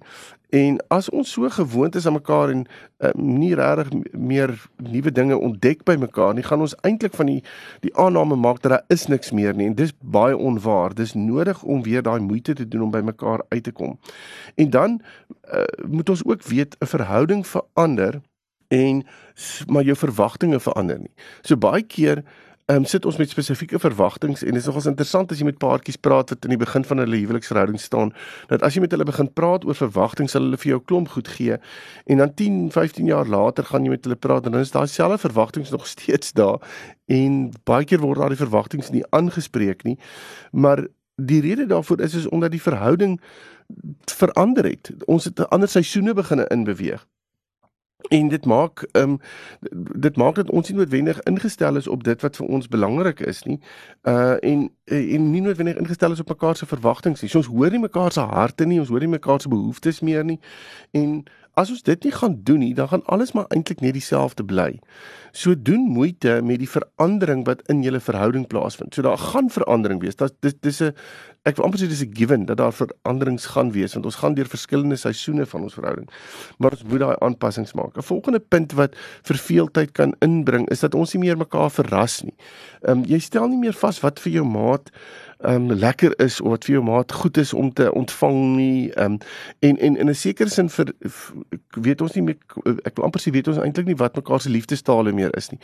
En 0.54 0.78
as 0.94 1.10
ons 1.10 1.32
so 1.32 1.50
gewoond 1.50 1.96
is 1.96 2.06
aan 2.06 2.14
mekaar 2.14 2.52
en 2.54 2.66
uh, 2.66 3.10
nie 3.18 3.56
regtig 3.58 4.12
meer 4.12 4.52
nuwe 4.78 5.12
dinge 5.12 5.38
ontdek 5.38 5.82
by 5.88 5.96
mekaar 5.98 6.36
nie, 6.38 6.46
gaan 6.46 6.62
ons 6.62 6.76
eintlik 6.86 7.16
van 7.18 7.32
die 7.32 7.40
die 7.82 7.94
aanname 7.98 8.38
maak 8.38 8.62
dat 8.62 8.76
daar 8.76 8.94
is 8.94 9.08
niks 9.10 9.34
meer 9.34 9.58
nie 9.58 9.72
en 9.72 9.78
dis 9.80 9.96
baie 10.00 10.38
onwaar. 10.38 10.94
Dis 10.94 11.16
nodig 11.18 11.64
om 11.64 11.82
weer 11.88 12.06
daai 12.06 12.20
moeite 12.22 12.54
te 12.54 12.68
doen 12.68 12.86
om 12.86 12.94
by 12.94 13.02
mekaar 13.02 13.42
uit 13.50 13.64
te 13.66 13.74
kom. 13.74 13.98
En 14.56 14.70
dan 14.70 15.00
uh, 15.50 15.66
moet 15.90 16.14
ons 16.14 16.26
ook 16.26 16.46
weet 16.54 16.78
'n 16.80 16.92
verhouding 16.94 17.48
verander 17.48 18.22
en 18.68 19.04
maar 19.68 19.84
jou 19.84 19.98
verwagtinge 19.98 20.60
verander 20.60 21.00
nie. 21.00 21.14
So 21.42 21.58
baie 21.58 21.82
keer 21.82 22.24
um, 22.72 22.86
sit 22.86 23.06
ons 23.06 23.18
met 23.18 23.30
spesifieke 23.30 23.80
verwagtinge 23.80 24.40
en 24.46 24.52
dit 24.52 24.62
is 24.62 24.66
nogals 24.66 24.86
interessant 24.86 25.32
as 25.32 25.40
jy 25.42 25.46
met 25.46 25.58
paartjies 25.58 26.00
praat 26.00 26.30
wat 26.30 26.46
in 26.46 26.56
die 26.56 26.62
begin 26.62 26.86
van 26.88 27.04
hulle 27.04 27.20
huweliksverhouding 27.20 27.80
staan 27.80 28.14
dat 28.52 28.64
as 28.64 28.76
jy 28.76 28.84
met 28.86 28.92
hulle 28.96 29.08
begin 29.08 29.30
praat 29.34 29.66
oor 29.66 29.76
verwagtinge 29.76 30.32
sal 30.32 30.46
hulle 30.48 30.60
vir 30.62 30.76
jou 30.76 30.82
klomp 30.82 31.12
goed 31.16 31.28
gee 31.28 31.58
en 32.06 32.24
dan 32.24 32.34
10, 32.34 32.72
15 32.72 33.06
jaar 33.06 33.28
later 33.28 33.68
gaan 33.68 33.84
jy 33.84 33.96
met 33.96 34.08
hulle 34.08 34.20
praat 34.20 34.46
en 34.46 34.56
dan 34.56 34.66
is 34.66 34.72
daai 34.72 34.88
selfde 34.88 35.18
verwagtinge 35.18 35.72
nog 35.72 35.88
steeds 35.96 36.34
daar 36.34 36.60
en 37.12 37.52
baie 37.64 37.86
keer 37.86 38.00
word 38.00 38.20
daai 38.20 38.40
verwagtinge 38.40 38.92
nie 38.92 39.04
aangespreek 39.12 39.84
nie. 39.84 39.98
Maar 40.52 40.88
die 41.16 41.42
rede 41.42 41.66
daarvoor 41.66 42.02
is 42.02 42.14
is 42.14 42.28
omdat 42.28 42.52
die 42.52 42.62
verhouding 42.62 43.20
verander 44.12 44.66
het. 44.66 44.92
Ons 45.06 45.26
het 45.26 45.40
'n 45.40 45.50
ander 45.50 45.70
seisoene 45.70 46.14
begine 46.14 46.48
inbeweeg 46.48 47.06
En 48.10 48.28
dit 48.28 48.46
maak 48.46 48.88
ehm 48.92 49.10
um, 49.10 49.20
dit 50.00 50.16
maak 50.16 50.36
dat 50.36 50.50
ons 50.50 50.68
nie 50.68 50.78
noodwendig 50.78 51.22
ingestel 51.22 51.76
is 51.76 51.88
op 51.88 52.04
dit 52.04 52.22
wat 52.22 52.36
vir 52.36 52.46
ons 52.46 52.68
belangrik 52.68 53.20
is 53.20 53.44
nie. 53.44 53.60
Uh 54.04 54.36
en 54.40 54.72
en 54.86 55.30
nie 55.32 55.42
noodwendig 55.42 55.78
ingestel 55.78 56.12
is 56.12 56.20
op 56.20 56.30
mekaar 56.30 56.56
se 56.56 56.66
verwagtinge 56.66 57.18
nie. 57.22 57.30
So 57.30 57.38
ons 57.38 57.48
hoor 57.48 57.72
nie 57.72 57.80
mekaar 57.80 58.12
se 58.12 58.20
harte 58.20 58.66
nie, 58.66 58.80
ons 58.80 58.90
hoor 58.90 59.00
nie 59.00 59.16
mekaar 59.16 59.42
se 59.42 59.48
behoeftes 59.50 60.00
meer 60.00 60.24
nie. 60.24 60.40
En 60.92 61.24
as 61.60 61.70
ons 61.70 61.84
dit 61.86 62.08
nie 62.08 62.14
gaan 62.14 62.40
doen 62.48 62.64
nie, 62.64 62.74
dan 62.74 62.90
gaan 62.90 63.04
alles 63.14 63.34
maar 63.38 63.46
eintlik 63.54 63.82
net 63.84 63.94
dieselfde 63.94 64.46
bly. 64.46 64.80
So 65.34 65.54
doen 65.58 65.86
moeite 65.90 66.40
met 66.46 66.62
die 66.62 66.70
verandering 66.70 67.44
wat 67.46 67.62
in 67.70 67.82
julle 67.86 68.02
verhouding 68.02 68.48
plaasvind. 68.50 68.94
So 68.94 69.06
daar 69.06 69.18
gaan 69.18 69.50
verandering 69.54 70.02
wees. 70.02 70.18
Dit 70.18 70.34
dis 70.42 70.54
dis 70.62 70.82
'n 70.82 70.94
ek 71.46 71.58
wil 71.58 71.66
amper 71.66 71.80
sê 71.80 71.88
dis 71.90 72.02
'n 72.02 72.14
given 72.14 72.46
dat 72.46 72.58
daar 72.58 72.74
veranderings 72.74 73.46
gaan 73.46 73.72
wees 73.72 73.94
want 73.94 74.06
ons 74.06 74.16
gaan 74.16 74.34
deur 74.34 74.48
verskillende 74.48 74.96
seisoene 74.96 75.46
van 75.46 75.62
ons 75.62 75.74
verhouding. 75.74 76.10
Maar 76.58 76.72
ons 76.72 76.84
moet 76.84 77.00
daai 77.00 77.16
aanpassings 77.20 77.74
maak. 77.74 77.98
'n 77.98 78.02
Volgende 78.02 78.40
punt 78.40 78.72
wat 78.74 78.96
verveeldheid 79.22 79.92
kan 79.92 80.16
inbring 80.20 80.70
is 80.70 80.80
dat 80.80 80.96
ons 80.96 81.14
nie 81.14 81.24
meer 81.24 81.38
mekaar 81.38 81.72
verras 81.72 82.24
nie. 82.24 82.36
Ehm 82.82 82.98
um, 82.98 83.06
jy 83.06 83.20
stel 83.20 83.48
nie 83.48 83.58
meer 83.58 83.74
vas 83.74 84.00
wat 84.00 84.20
vir 84.20 84.32
jou 84.32 84.46
maat 84.46 84.90
um, 85.50 85.72
lekker 85.72 86.20
is 86.20 86.42
of 86.42 86.50
wat 86.50 86.66
vir 86.66 86.76
jou 86.76 86.84
maat 86.84 87.12
goed 87.12 87.38
is 87.38 87.54
om 87.54 87.74
te 87.74 87.92
ontvang 87.92 88.56
nie. 88.56 88.92
Um, 89.00 89.18
en 89.60 89.78
en 89.78 89.98
in 89.98 90.10
'n 90.10 90.16
sekere 90.16 90.50
sin 90.50 90.70
vir 90.70 90.94
weet 91.70 92.02
ons 92.02 92.14
nie 92.14 92.24
meer 92.24 92.38
ek 92.86 92.96
wil 92.96 93.06
amper 93.06 93.22
sê 93.22 93.32
weet 93.32 93.48
ons 93.48 93.58
eintlik 93.58 93.86
nie 93.86 93.96
wat 93.96 94.16
mekaar 94.16 94.42
se 94.42 94.50
liefdestale 94.50 95.12
meer 95.12 95.36
is 95.38 95.50
nie. 95.52 95.60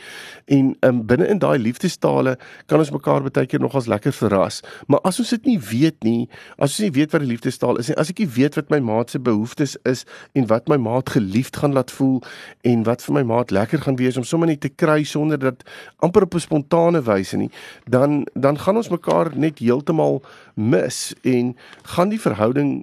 En 0.46 0.76
um, 0.80 1.06
binne 1.06 1.26
in 1.26 1.38
daai 1.38 1.58
liefdestale 1.58 2.38
kan 2.66 2.78
ons 2.78 2.90
mekaar 2.90 3.22
baie 3.22 3.46
keer 3.46 3.60
nog 3.60 3.74
as 3.74 3.86
lekker 3.86 4.12
verras. 4.12 4.60
Maar 4.86 5.00
as 5.00 5.18
ons 5.18 5.30
dit 5.30 5.44
nie 5.44 5.58
weet 5.58 6.02
nie, 6.04 6.28
as 6.58 6.70
ons 6.70 6.78
nie 6.78 6.90
weet 6.90 7.12
wat 7.12 7.20
die 7.20 7.30
liefdestaal 7.30 7.78
is 7.78 7.88
nie, 7.88 7.96
as 7.96 8.10
ek 8.10 8.18
nie 8.18 8.28
weet 8.28 8.54
wat 8.54 8.70
my 8.70 8.80
maat 8.80 9.10
se 9.10 9.18
behoeftes 9.18 9.76
is 9.84 10.04
en 10.34 10.46
wat 10.46 10.68
my 10.68 10.76
maat 10.76 11.10
geliefd 11.10 11.56
gaan 11.56 11.72
laat 11.72 11.90
voel 11.90 12.20
en 12.62 12.84
wat 12.88 13.02
vir 13.02 13.14
my 13.14 13.22
maat 13.22 13.50
lekker 13.50 13.80
gaan 13.86 13.96
wees 13.96 14.16
om 14.16 14.24
sommer 14.24 14.50
net 14.50 14.60
te 14.60 14.68
kry 14.68 15.02
sonder 15.04 15.38
dat 15.38 15.64
amper 15.98 16.22
op 16.22 16.34
'n 16.34 16.40
spontane 16.40 17.02
wyse 17.02 17.36
nie, 17.36 17.50
dan 17.88 18.26
dan 18.34 18.58
gaan 18.58 18.76
ons 18.76 18.88
mekaar 18.88 19.32
net 19.36 19.58
heeltemal 19.70 20.20
mis 20.54 21.14
en 21.22 21.54
gaan 21.94 22.10
die 22.12 22.20
verhouding 22.20 22.80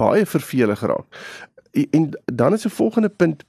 baie 0.00 0.26
vervelig 0.26 0.80
raak. 0.80 1.20
En, 1.90 2.10
dan 2.24 2.52
is 2.52 2.64
'n 2.64 2.72
volgende 2.72 3.08
punt 3.08 3.44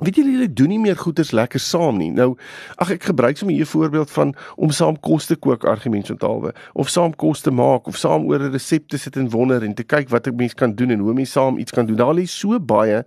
Weet 0.00 0.16
julle 0.16 0.30
julle 0.30 0.52
doen 0.52 0.70
nie 0.72 0.80
meer 0.80 0.96
goeders 0.96 1.30
lekker 1.30 1.60
saam 1.60 1.98
nie. 2.00 2.10
Nou 2.10 2.32
ag 2.80 2.94
ek 2.94 3.10
gebruik 3.10 3.36
sommer 3.36 3.54
hier 3.54 3.66
'n 3.66 3.70
voorbeeld 3.70 4.10
van 4.10 4.34
om 4.56 4.70
saam 4.70 4.96
kos 5.00 5.26
te 5.26 5.36
kook 5.36 5.64
argument 5.64 6.06
so 6.06 6.14
taalwe 6.14 6.54
of 6.72 6.88
saam 6.88 7.14
kos 7.14 7.40
te 7.40 7.50
maak 7.50 7.86
of 7.86 7.96
saam 7.96 8.24
oor 8.26 8.40
'n 8.40 8.52
resep 8.52 8.88
te 8.88 8.96
sit 8.96 9.16
en 9.16 9.30
wonder 9.30 9.62
en 9.62 9.74
te 9.74 9.84
kyk 9.84 10.08
wat 10.08 10.26
'n 10.26 10.36
mens 10.36 10.54
kan 10.54 10.74
doen 10.74 10.90
en 10.90 10.98
hoe 10.98 11.14
mens 11.14 11.30
saam 11.30 11.58
iets 11.58 11.72
kan 11.72 11.86
doen. 11.86 11.96
Daar 11.96 12.14
lê 12.14 12.24
so 12.24 12.60
baie 12.60 13.04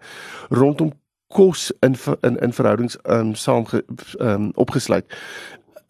rondom 0.50 0.92
kos 1.28 1.72
in 1.82 1.96
in 2.22 2.38
in 2.38 2.54
verhoudings 2.54 2.98
um, 3.10 3.36
saam 3.36 3.66
ge, 3.66 3.84
um, 4.20 4.52
opgesluit 4.56 5.06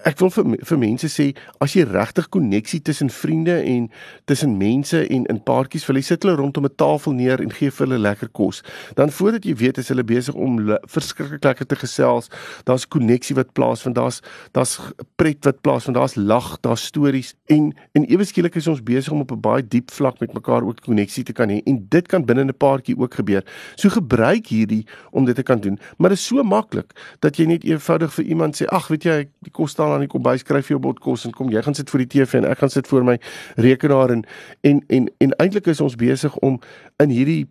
ek 0.06 0.20
wil 0.22 0.30
vir 0.30 0.46
vir 0.70 0.78
mense 0.78 1.08
sê 1.10 1.26
as 1.64 1.74
jy 1.74 1.84
regtig 1.90 2.28
koneksie 2.34 2.80
tussen 2.86 3.10
vriende 3.10 3.56
en 3.66 3.88
tussen 4.30 4.54
mense 4.60 5.00
en 5.02 5.26
in 5.32 5.40
paartjies 5.48 5.86
wil 5.90 5.98
jy 5.98 6.04
sit 6.06 6.26
hulle 6.26 6.38
rondom 6.38 6.66
'n 6.70 6.76
tafel 6.78 7.14
neer 7.18 7.42
en 7.42 7.50
gee 7.50 7.72
vir 7.72 7.88
hulle 7.88 8.00
lekker 8.00 8.30
kos. 8.30 8.62
Dan 8.96 9.10
voordat 9.10 9.46
jy 9.46 9.56
weet 9.56 9.78
is 9.78 9.90
hulle 9.90 10.04
besig 10.04 10.36
om 10.36 10.78
verskriklik 10.86 11.44
lekker 11.44 11.66
te 11.66 11.76
gesels. 11.76 12.30
Daar's 12.66 12.86
koneksie 12.88 13.36
wat 13.36 13.54
plaasvind. 13.54 13.96
Daar's 13.96 14.22
daar's 14.54 14.80
pret 15.16 15.44
wat 15.46 15.62
plaasvind. 15.62 15.98
Daar's 15.98 16.16
lag, 16.16 16.60
daar's 16.62 16.86
stories 16.86 17.34
en 17.48 17.74
en 17.94 18.06
ewe 18.06 18.24
skielik 18.24 18.56
is 18.56 18.68
ons 18.68 18.84
besig 18.84 19.12
om 19.12 19.22
op 19.22 19.32
'n 19.32 19.42
baie 19.42 19.68
diep 19.68 19.92
vlak 19.92 20.20
met 20.20 20.34
mekaar 20.34 20.64
ook 20.64 20.82
koneksie 20.86 21.24
te 21.24 21.34
kan 21.34 21.50
hê 21.50 21.62
en 21.66 21.86
dit 21.90 22.08
kan 22.08 22.26
binne 22.26 22.46
'n 22.46 22.54
paartjie 22.58 22.98
ook 22.98 23.14
gebeur. 23.14 23.44
So 23.76 23.90
gebruik 23.90 24.48
hierdie 24.48 24.86
om 25.12 25.26
dit 25.26 25.36
te 25.36 25.44
kan 25.44 25.60
doen. 25.60 25.80
Maar 25.98 26.10
dit 26.10 26.18
is 26.18 26.26
so 26.26 26.44
maklik 26.44 26.94
dat 27.20 27.38
jy 27.38 27.46
net 27.46 27.64
eenvoudig 27.64 28.14
vir 28.14 28.26
iemand 28.26 28.62
sê 28.62 28.66
ag 28.68 28.88
weet 28.88 29.04
jy 29.04 29.28
die 29.42 29.52
kos 29.52 29.72
staan 29.72 29.95
aan 29.96 30.06
die 30.06 30.12
kombuis 30.12 30.44
skryf 30.46 30.70
jou 30.72 30.80
bord 30.80 31.00
kos 31.04 31.26
en 31.26 31.34
kom 31.36 31.50
jy 31.54 31.64
gaan 31.66 31.78
sit 31.78 31.90
voor 31.90 32.04
die 32.04 32.12
TV 32.14 32.42
en 32.42 32.50
ek 32.50 32.62
gaan 32.62 32.74
sit 32.74 32.88
voor 32.92 33.08
my 33.08 33.18
rekenaar 33.56 34.14
en 34.18 34.24
en 34.62 34.84
en, 34.88 35.10
en 35.24 35.36
eintlik 35.40 35.72
is 35.74 35.82
ons 35.82 35.98
besig 36.00 36.36
om 36.46 36.60
in 37.04 37.14
hierdie 37.16 37.44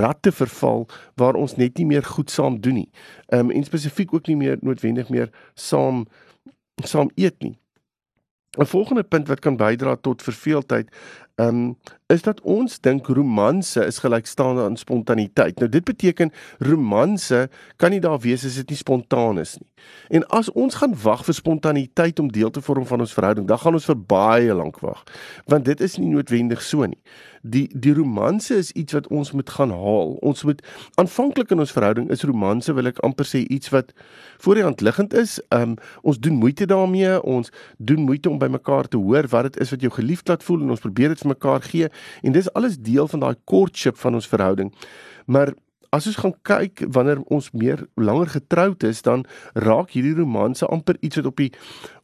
ratte 0.00 0.32
verval 0.32 0.88
waar 1.20 1.38
ons 1.38 1.56
net 1.56 1.78
nie 1.78 1.86
meer 1.86 2.04
goed 2.04 2.30
saam 2.30 2.60
doen 2.60 2.82
nie. 2.82 2.90
Ehm 3.28 3.48
um, 3.48 3.50
en 3.50 3.64
spesifiek 3.64 4.14
ook 4.14 4.26
nie 4.26 4.36
meer 4.36 4.58
noodwendig 4.60 5.08
meer 5.08 5.30
saam 5.54 6.06
saam 6.84 7.10
eet 7.14 7.42
nie. 7.42 7.56
'n 8.58 8.66
Volgende 8.66 9.02
punt 9.02 9.28
wat 9.28 9.40
kan 9.40 9.56
bydra 9.56 9.96
tot 9.96 10.22
verveeldheid 10.22 10.88
ehm 11.40 11.48
um, 11.48 11.76
is 12.10 12.22
dat 12.22 12.40
ons 12.40 12.80
dink 12.82 13.06
romanse 13.06 13.84
is 13.86 14.00
gelykstaande 14.02 14.62
aan 14.66 14.76
spontaniteit. 14.76 15.58
Nou 15.58 15.68
dit 15.70 15.84
beteken 15.84 16.32
romanse 16.58 17.48
kan 17.76 17.94
nie 17.94 18.02
daar 18.02 18.18
wees 18.24 18.44
as 18.46 18.58
dit 18.60 18.74
nie 18.74 18.78
spontaan 18.78 19.38
is 19.42 19.56
nie. 19.60 19.68
En 20.18 20.26
as 20.36 20.50
ons 20.58 20.74
gaan 20.74 20.94
wag 21.02 21.24
vir 21.24 21.34
spontaniteit 21.34 22.18
om 22.20 22.30
deel 22.32 22.50
te 22.50 22.62
vorm 22.62 22.86
van 22.86 23.00
ons 23.00 23.14
verhouding, 23.14 23.46
dan 23.48 23.58
gaan 23.58 23.78
ons 23.78 23.88
vir 23.88 23.98
baie 23.98 24.54
lank 24.54 24.80
wag. 24.84 25.04
Want 25.46 25.64
dit 25.64 25.80
is 25.80 25.96
nie 25.98 26.10
noodwendig 26.10 26.62
so 26.62 26.86
nie. 26.86 26.98
Die 27.42 27.68
die 27.72 27.94
romanse 27.96 28.58
is 28.60 28.72
iets 28.76 28.92
wat 28.92 29.06
ons 29.08 29.32
moet 29.32 29.50
gaan 29.50 29.70
haal. 29.72 30.16
Ons 30.26 30.42
moet 30.44 30.60
aanvanklik 31.00 31.54
in 31.54 31.62
ons 31.62 31.72
verhouding 31.72 32.10
is 32.12 32.26
romanse 32.28 32.74
wil 32.76 32.90
ek 32.90 33.00
amper 33.06 33.28
sê 33.28 33.46
iets 33.46 33.72
wat 33.72 33.94
voor 34.44 34.58
die 34.58 34.66
hand 34.66 34.84
liggend 34.84 35.14
is. 35.16 35.38
Um 35.54 35.78
ons 36.02 36.18
doen 36.20 36.36
moeite 36.36 36.66
daarmee. 36.66 37.16
Ons 37.22 37.54
doen 37.78 38.02
moeite 38.04 38.28
om 38.28 38.38
by 38.42 38.50
mekaar 38.52 38.90
te 38.90 39.00
hoor 39.00 39.30
wat 39.32 39.52
dit 39.52 39.62
is 39.64 39.72
wat 39.72 39.86
jou 39.86 39.92
geliefd 39.94 40.28
laat 40.28 40.44
voel 40.44 40.66
en 40.66 40.76
ons 40.76 40.84
probeer 40.84 41.14
dit 41.14 41.24
mekaar 41.30 41.62
gee 41.62 41.88
en 42.22 42.36
dis 42.36 42.50
alles 42.58 42.78
deel 42.78 43.08
van 43.08 43.24
daai 43.24 43.34
courtship 43.44 43.98
van 43.98 44.18
ons 44.18 44.28
verhouding. 44.30 44.72
Maar 45.26 45.54
as 45.90 46.06
ons 46.06 46.16
gaan 46.22 46.34
kyk 46.46 46.84
wanneer 46.94 47.20
ons 47.34 47.50
meer 47.50 47.82
langer 47.94 48.28
getroud 48.30 48.82
is, 48.86 49.02
dan 49.02 49.24
raak 49.54 49.90
hierdie 49.90 50.14
romanse 50.14 50.66
amper 50.66 50.96
iets 51.00 51.18
wat 51.18 51.26
op 51.26 51.36
die 51.42 51.50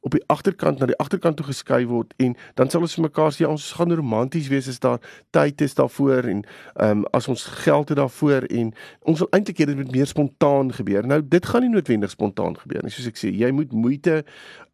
op 0.06 0.14
die 0.14 0.22
agterkant 0.30 0.78
na 0.78 0.86
die 0.86 0.98
agterkant 1.02 1.34
toe 1.38 1.48
geskuif 1.48 1.88
word 1.90 2.12
en 2.22 2.36
dan 2.54 2.70
sal 2.70 2.84
ons 2.86 2.92
vir 2.94 3.06
mekaar 3.08 3.32
sê 3.34 3.42
ja, 3.42 3.48
ons 3.50 3.64
gaan 3.74 3.94
romanties 3.98 4.46
wees 4.52 4.68
as 4.70 4.78
daar 4.82 5.00
tyd 5.34 5.64
is 5.66 5.74
daarvoor 5.74 6.28
en 6.30 6.44
ehm 6.44 7.00
um, 7.00 7.04
as 7.16 7.26
ons 7.32 7.42
geld 7.64 7.90
het 7.90 7.98
daarvoor 7.98 8.46
en 8.60 8.70
ons 9.02 9.24
wil 9.24 9.30
eintlik 9.34 9.62
hê 9.62 9.66
dit 9.70 9.80
moet 9.80 9.90
meer 9.94 10.06
spontaan 10.06 10.70
gebeur. 10.74 11.06
Nou 11.06 11.18
dit 11.22 11.46
gaan 11.46 11.66
nie 11.66 11.72
noodwendig 11.74 12.14
spontaan 12.14 12.54
gebeur 12.58 12.86
nie. 12.86 12.94
Soos 12.94 13.10
ek 13.10 13.18
sê, 13.18 13.32
jy 13.34 13.50
moet 13.50 13.72
moeite 13.74 14.22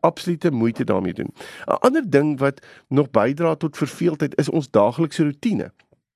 absolute 0.04 0.50
moeite 0.50 0.84
daarmee 0.84 1.16
doen. 1.16 1.32
'n 1.66 1.80
Ander 1.80 2.04
ding 2.04 2.38
wat 2.38 2.60
nog 2.88 3.10
bydra 3.10 3.54
tot 3.56 3.76
verveeldheid 3.76 4.36
is 4.36 4.48
ons 4.48 4.70
daaglikse 4.70 5.24
rotine. 5.24 5.72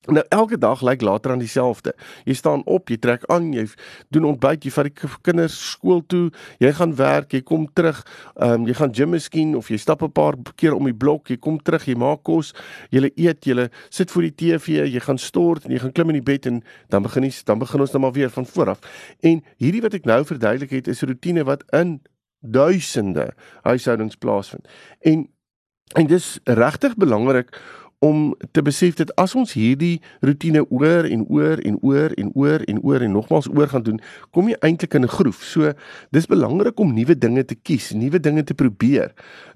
Nou 0.06 0.24
elke 0.28 0.58
dag 0.58 0.82
lyk 0.82 1.02
later 1.02 1.30
aan 1.30 1.42
dieselfde. 1.42 1.94
Jy 2.24 2.34
staan 2.38 2.62
op, 2.64 2.88
jy 2.88 2.98
trek 3.02 3.24
aan, 3.32 3.52
jy 3.54 3.66
doen 4.14 4.28
ontbyt, 4.30 4.64
jy 4.64 4.72
vat 4.74 4.88
die 4.88 5.10
kinders 5.26 5.56
skool 5.72 6.02
toe, 6.06 6.30
jy 6.62 6.72
gaan 6.78 6.94
werk, 6.98 7.34
jy 7.34 7.42
kom 7.46 7.66
terug, 7.74 8.02
ehm 8.36 8.62
um, 8.62 8.66
jy 8.66 8.76
gaan 8.78 8.94
gym 8.94 9.14
miskien 9.14 9.54
of 9.58 9.70
jy 9.70 9.78
stap 9.82 10.02
'n 10.02 10.12
paar 10.12 10.36
keer 10.56 10.74
om 10.74 10.84
die 10.84 10.94
blok, 10.94 11.30
jy 11.30 11.36
kom 11.36 11.58
terug, 11.58 11.86
jy 11.86 11.94
maak 11.94 12.22
kos, 12.22 12.54
jy 12.90 13.10
eet, 13.16 13.46
jy 13.46 13.68
sit 13.90 14.10
voor 14.10 14.22
die 14.22 14.34
TV, 14.34 14.86
jy 14.86 15.00
gaan 15.00 15.18
stort 15.18 15.64
en 15.64 15.72
jy 15.72 15.78
gaan 15.78 15.92
klim 15.92 16.10
in 16.10 16.22
die 16.22 16.32
bed 16.32 16.46
en 16.46 16.62
dan 16.88 17.02
begin 17.02 17.22
jy 17.22 17.32
dan 17.44 17.58
begin 17.58 17.80
ons 17.80 17.92
nou 17.92 18.02
maar 18.02 18.12
weer 18.12 18.30
van 18.30 18.46
voor 18.46 18.68
af. 18.70 18.80
En 19.22 19.42
hierdie 19.58 19.82
wat 19.82 19.94
ek 19.94 20.04
nou 20.04 20.24
verduidelik 20.24 20.70
het 20.70 20.88
is 20.88 21.02
'n 21.02 21.06
rotine 21.06 21.44
wat 21.44 21.64
in 21.72 22.00
duisende 22.40 23.34
huishoudings 23.62 24.16
plaasvind. 24.16 24.68
En 25.00 25.28
en 25.94 26.06
dis 26.06 26.40
regtig 26.44 26.96
belangrik 26.96 27.54
om 28.06 28.22
te 28.52 28.62
besef 28.62 28.96
dat 29.00 29.12
as 29.20 29.34
ons 29.38 29.54
hierdie 29.58 29.98
rotine 30.24 30.62
oor 30.70 31.08
en 31.10 31.24
oor 31.32 31.62
en 31.66 31.78
oor 31.82 32.14
en 32.20 32.30
oor 32.34 32.64
en 32.70 32.80
oor 32.82 33.04
en 33.06 33.14
nogmaals 33.18 33.50
oor 33.52 33.70
gaan 33.72 33.86
doen, 33.88 34.00
kom 34.30 34.50
jy 34.50 34.58
eintlik 34.60 34.94
in 34.94 35.04
'n 35.04 35.14
groef. 35.18 35.42
So 35.44 35.72
dis 36.10 36.30
belangrik 36.30 36.78
om 36.80 36.94
nuwe 36.94 37.18
dinge 37.18 37.44
te 37.44 37.54
kies, 37.54 37.92
nuwe 37.92 38.20
dinge 38.20 38.44
te 38.44 38.54
probeer. 38.54 39.12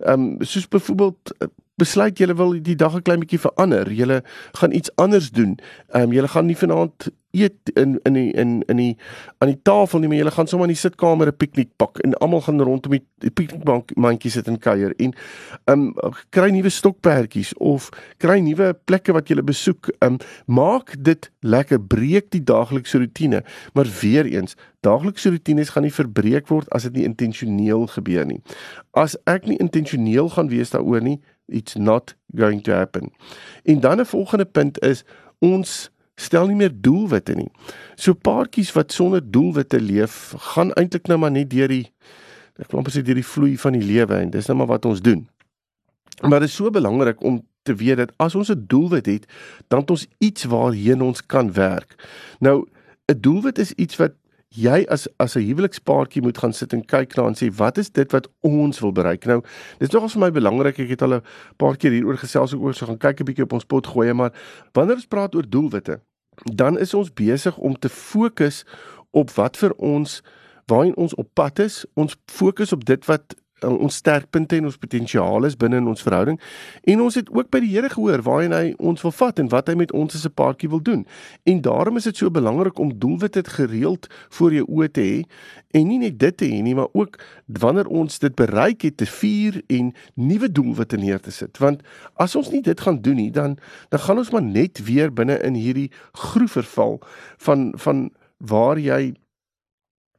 Ehm 0.07 0.21
um, 0.21 0.37
soos 0.41 0.69
byvoorbeeld 0.69 1.35
besluit 1.81 2.21
julle 2.21 2.37
wil 2.37 2.55
die 2.63 2.77
dag 2.77 2.95
'n 2.95 3.03
klein 3.03 3.23
bietjie 3.25 3.41
verander. 3.41 3.91
Julle 3.93 4.23
gaan 4.59 4.73
iets 4.73 4.91
anders 4.97 5.31
doen. 5.31 5.59
Ehm 5.89 6.03
um, 6.03 6.13
julle 6.13 6.29
gaan 6.29 6.47
nie 6.47 6.57
vanaand 6.57 7.11
eet 7.31 7.71
in 7.75 7.99
in 8.03 8.13
die 8.13 8.33
in 8.33 8.63
in 8.67 8.77
die 8.77 8.97
aan 9.39 9.49
die 9.53 9.61
tafel 9.63 10.01
nie, 10.01 10.09
maar 10.09 10.19
julle 10.19 10.35
gaan 10.35 10.47
sommer 10.47 10.69
in 10.69 10.75
die 10.75 10.81
sitkamer 10.81 11.27
'n 11.27 11.37
piknik 11.37 11.71
pak 11.77 11.99
en 11.99 12.15
almal 12.19 12.41
gaan 12.41 12.61
rondom 12.61 12.93
die, 12.93 13.31
piknikbank 13.31 13.95
mandjie 13.97 14.31
sit 14.31 14.49
en 14.49 14.59
kuier 14.59 14.95
en 14.99 15.15
ehm 15.65 15.93
um, 16.03 16.13
kry 16.31 16.51
nuwe 16.51 16.71
stokperdjies 16.71 17.55
of 17.59 17.91
kry 18.19 18.41
nuwe 18.41 18.75
plekke 18.85 19.13
wat 19.13 19.29
julle 19.29 19.43
besoek. 19.43 19.89
Ehm 20.01 20.13
um, 20.13 20.19
maak 20.47 20.95
dit 20.99 21.31
lekker, 21.41 21.81
breek 21.81 22.31
die 22.31 22.43
daaglikse 22.45 22.99
rotine. 22.99 23.45
Maar 23.75 23.87
weer 24.01 24.27
eens, 24.27 24.57
daaglikse 24.81 25.31
rotines 25.31 25.69
gaan 25.69 25.83
nie 25.83 25.95
verbreek 25.95 26.49
word 26.49 26.71
as 26.71 26.83
dit 26.83 26.93
nie 26.93 27.05
intentioneel 27.05 27.87
gebeur 27.87 28.27
nie. 28.27 28.41
As 28.93 29.17
ek 29.27 29.47
nie 29.47 29.59
intentioneel 29.59 30.29
gaan 30.29 30.49
wees 30.49 30.71
daaroor 30.71 31.01
nie, 31.01 31.21
it's 31.51 31.75
not 31.75 32.15
going 32.35 32.63
to 32.63 32.73
happen. 32.73 33.13
En 33.65 33.81
dan 33.81 34.01
'n 34.01 34.07
volgende 34.07 34.45
punt 34.45 34.81
is 34.83 35.05
ons 35.39 35.91
stel 36.15 36.47
nie 36.47 36.57
meer 36.57 36.73
doelwitte 36.75 37.35
nie. 37.35 37.51
So 37.95 38.13
paartjies 38.13 38.73
wat 38.73 38.93
sonder 38.93 39.31
doelwitte 39.31 39.81
leef, 39.81 40.35
gaan 40.37 40.73
eintlik 40.73 41.07
nou 41.07 41.19
maar 41.19 41.31
net 41.31 41.51
deur 41.51 41.69
die 41.69 41.93
ek 42.61 42.71
wil 42.71 42.83
amper 42.83 42.93
sê 42.93 43.03
deur 43.05 43.17
die 43.17 43.27
vloei 43.27 43.55
van 43.59 43.73
die 43.73 43.85
lewe 43.85 44.19
en 44.21 44.31
dis 44.31 44.47
nou 44.51 44.59
maar 44.61 44.75
wat 44.75 44.85
ons 44.85 45.01
doen. 45.01 45.29
Maar 46.21 46.45
dit 46.45 46.49
is 46.49 46.55
so 46.55 46.71
belangrik 46.71 47.23
om 47.25 47.41
te 47.63 47.75
weet 47.75 47.97
dat 47.97 48.13
as 48.17 48.35
ons 48.35 48.51
'n 48.51 48.65
doelwit 48.67 49.07
het, 49.07 49.25
dan 49.69 49.81
het 49.81 49.91
ons 49.91 50.07
iets 50.19 50.45
waarheen 50.45 51.01
ons 51.03 51.27
kan 51.27 51.53
werk. 51.53 51.95
Nou 52.39 52.67
'n 53.09 53.21
doelwit 53.21 53.59
is 53.59 53.73
iets 53.73 53.97
wat 53.97 54.13
jy 54.51 54.85
as 54.91 55.07
as 55.19 55.37
'n 55.37 55.47
huwelikspaartjie 55.47 56.23
moet 56.23 56.39
gaan 56.39 56.53
sit 56.53 56.73
en 56.73 56.85
kyk 56.85 57.15
na 57.17 57.27
en 57.27 57.35
sê 57.35 57.51
wat 57.55 57.79
is 57.79 57.91
dit 57.91 58.13
wat 58.13 58.29
ons 58.41 58.81
wil 58.81 58.93
bereik. 58.93 59.25
Nou, 59.25 59.41
dit 59.79 59.89
is 59.89 59.95
nogals 59.95 60.13
vir 60.13 60.21
my 60.21 60.31
belangrik. 60.31 60.79
Ek 60.79 60.89
het 60.89 61.03
al 61.03 61.15
'n 61.15 61.23
paar 61.57 61.77
keer 61.77 61.93
hieroor 61.93 62.19
gesels 62.19 62.55
oor 62.55 62.75
so 62.75 62.87
gaan 62.87 62.99
kyk 62.99 63.21
'n 63.21 63.25
bietjie 63.25 63.45
op 63.45 63.53
ons 63.53 63.65
pot 63.65 63.87
gooi, 63.87 64.13
maar 64.13 64.33
wanneer 64.73 64.97
ons 64.97 65.07
praat 65.07 65.35
oor 65.35 65.49
doelwitte, 65.49 66.01
dan 66.55 66.79
is 66.79 66.95
ons 66.95 67.13
besig 67.13 67.57
om 67.59 67.79
te 67.79 67.89
fokus 67.89 68.65
op 69.13 69.31
wat 69.31 69.57
vir 69.57 69.73
ons 69.77 70.23
waarheen 70.67 70.97
ons 70.97 71.15
op 71.15 71.29
pad 71.35 71.59
is. 71.59 71.85
Ons 71.95 72.17
fokus 72.27 72.73
op 72.73 72.85
dit 72.85 73.07
wat 73.07 73.35
ons 73.65 73.95
sterkpunte 73.95 74.57
en 74.57 74.65
ons 74.65 74.79
potensiaal 74.81 75.45
is 75.45 75.57
binne 75.57 75.77
in 75.77 75.89
ons 75.91 76.03
verhouding. 76.03 76.41
En 76.85 77.01
ons 77.01 77.15
het 77.15 77.31
ook 77.31 77.51
by 77.51 77.61
die 77.65 77.71
Here 77.71 77.91
gehoor 77.93 78.23
waarheen 78.27 78.53
hy 78.53 78.75
ons 78.79 79.03
wil 79.03 79.15
vat 79.15 79.39
en 79.39 79.51
wat 79.53 79.69
hy 79.71 79.77
met 79.79 79.93
ons 79.93 80.15
as 80.15 80.27
'n 80.27 80.35
paartjie 80.35 80.69
wil 80.69 80.83
doen. 80.83 81.07
En 81.45 81.61
daarom 81.61 81.97
is 81.97 82.05
dit 82.05 82.17
so 82.17 82.31
belangrik 82.31 82.79
om 82.79 82.99
doelwitte 82.99 83.45
gereeld 83.45 84.09
voor 84.31 84.53
jou 84.53 84.67
oë 84.69 84.91
te 84.91 85.01
hê 85.01 85.25
en 85.71 85.89
nie 85.89 85.99
net 85.99 86.19
dit 86.19 86.37
te 86.37 86.45
hê 86.45 86.63
nie, 86.63 86.75
maar 86.75 86.89
ook 86.93 87.19
wanneer 87.47 87.87
ons 87.87 88.19
dit 88.19 88.35
bereik 88.35 88.83
het 88.83 88.97
te 88.97 89.07
vier 89.07 89.63
en 89.67 89.93
nuwe 90.15 90.53
doelwitte 90.53 90.97
neer 90.97 91.21
te 91.21 91.31
sit. 91.31 91.59
Want 91.59 91.83
as 92.15 92.37
ons 92.37 92.51
nie 92.51 92.63
dit 92.63 92.81
gaan 92.81 93.01
doen 93.01 93.17
nie, 93.17 93.31
dan 93.31 93.59
dan 93.89 94.01
gaan 94.01 94.19
ons 94.19 94.31
maar 94.31 94.43
net 94.43 94.85
weer 94.85 95.13
binne 95.13 95.39
in 95.43 95.55
hierdie 95.55 95.91
groef 96.13 96.53
verval 96.53 97.01
van 97.39 97.73
van 97.77 98.11
waar 98.39 98.79
jy 98.79 99.15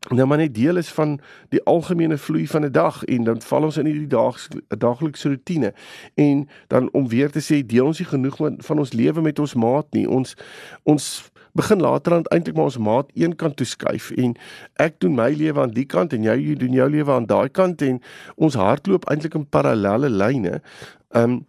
nou 0.10 0.28
maar 0.28 0.38
net 0.38 0.56
deel 0.56 0.78
is 0.78 0.90
van 0.90 1.20
die 1.50 1.64
algemene 1.64 2.18
vloei 2.18 2.48
van 2.48 2.66
'n 2.66 2.72
dag 2.72 3.04
en 3.04 3.24
dan 3.24 3.42
val 3.42 3.64
ons 3.64 3.78
in 3.78 3.86
hierdie 3.86 4.08
daags 4.08 4.48
daaglikse 4.68 5.30
rotine. 5.30 5.74
En 6.16 6.50
dan 6.68 6.90
om 6.92 7.08
weer 7.08 7.32
te 7.32 7.40
sê 7.40 7.66
deel 7.66 7.86
ons 7.86 8.00
nie 8.00 8.08
genoeg 8.08 8.38
van 8.58 8.80
ons 8.80 8.94
lewe 8.94 9.22
met 9.22 9.40
ons 9.40 9.54
maat 9.54 9.86
nie. 9.92 10.10
Ons 10.10 10.36
ons 10.84 11.32
begin 11.54 11.80
later 11.80 12.14
aan 12.14 12.24
eintlik 12.24 12.56
maar 12.56 12.64
ons 12.64 12.78
maat 12.78 13.10
een 13.14 13.36
kant 13.36 13.56
toe 13.56 13.66
skuif 13.66 14.12
en 14.12 14.36
ek 14.76 15.00
doen 15.00 15.16
my 15.16 15.30
lewe 15.36 15.62
aan 15.62 15.74
die 15.76 15.86
kant 15.86 16.14
en 16.14 16.24
jy 16.24 16.56
doen 16.56 16.74
jou 16.74 16.90
lewe 16.90 17.12
aan 17.12 17.26
daai 17.26 17.50
kant 17.50 17.82
en 17.82 18.02
ons 18.36 18.54
hardloop 18.54 19.10
eintlik 19.10 19.36
in 19.36 19.50
parallelle 19.50 20.10
lyne. 20.10 20.62
Um 21.10 21.46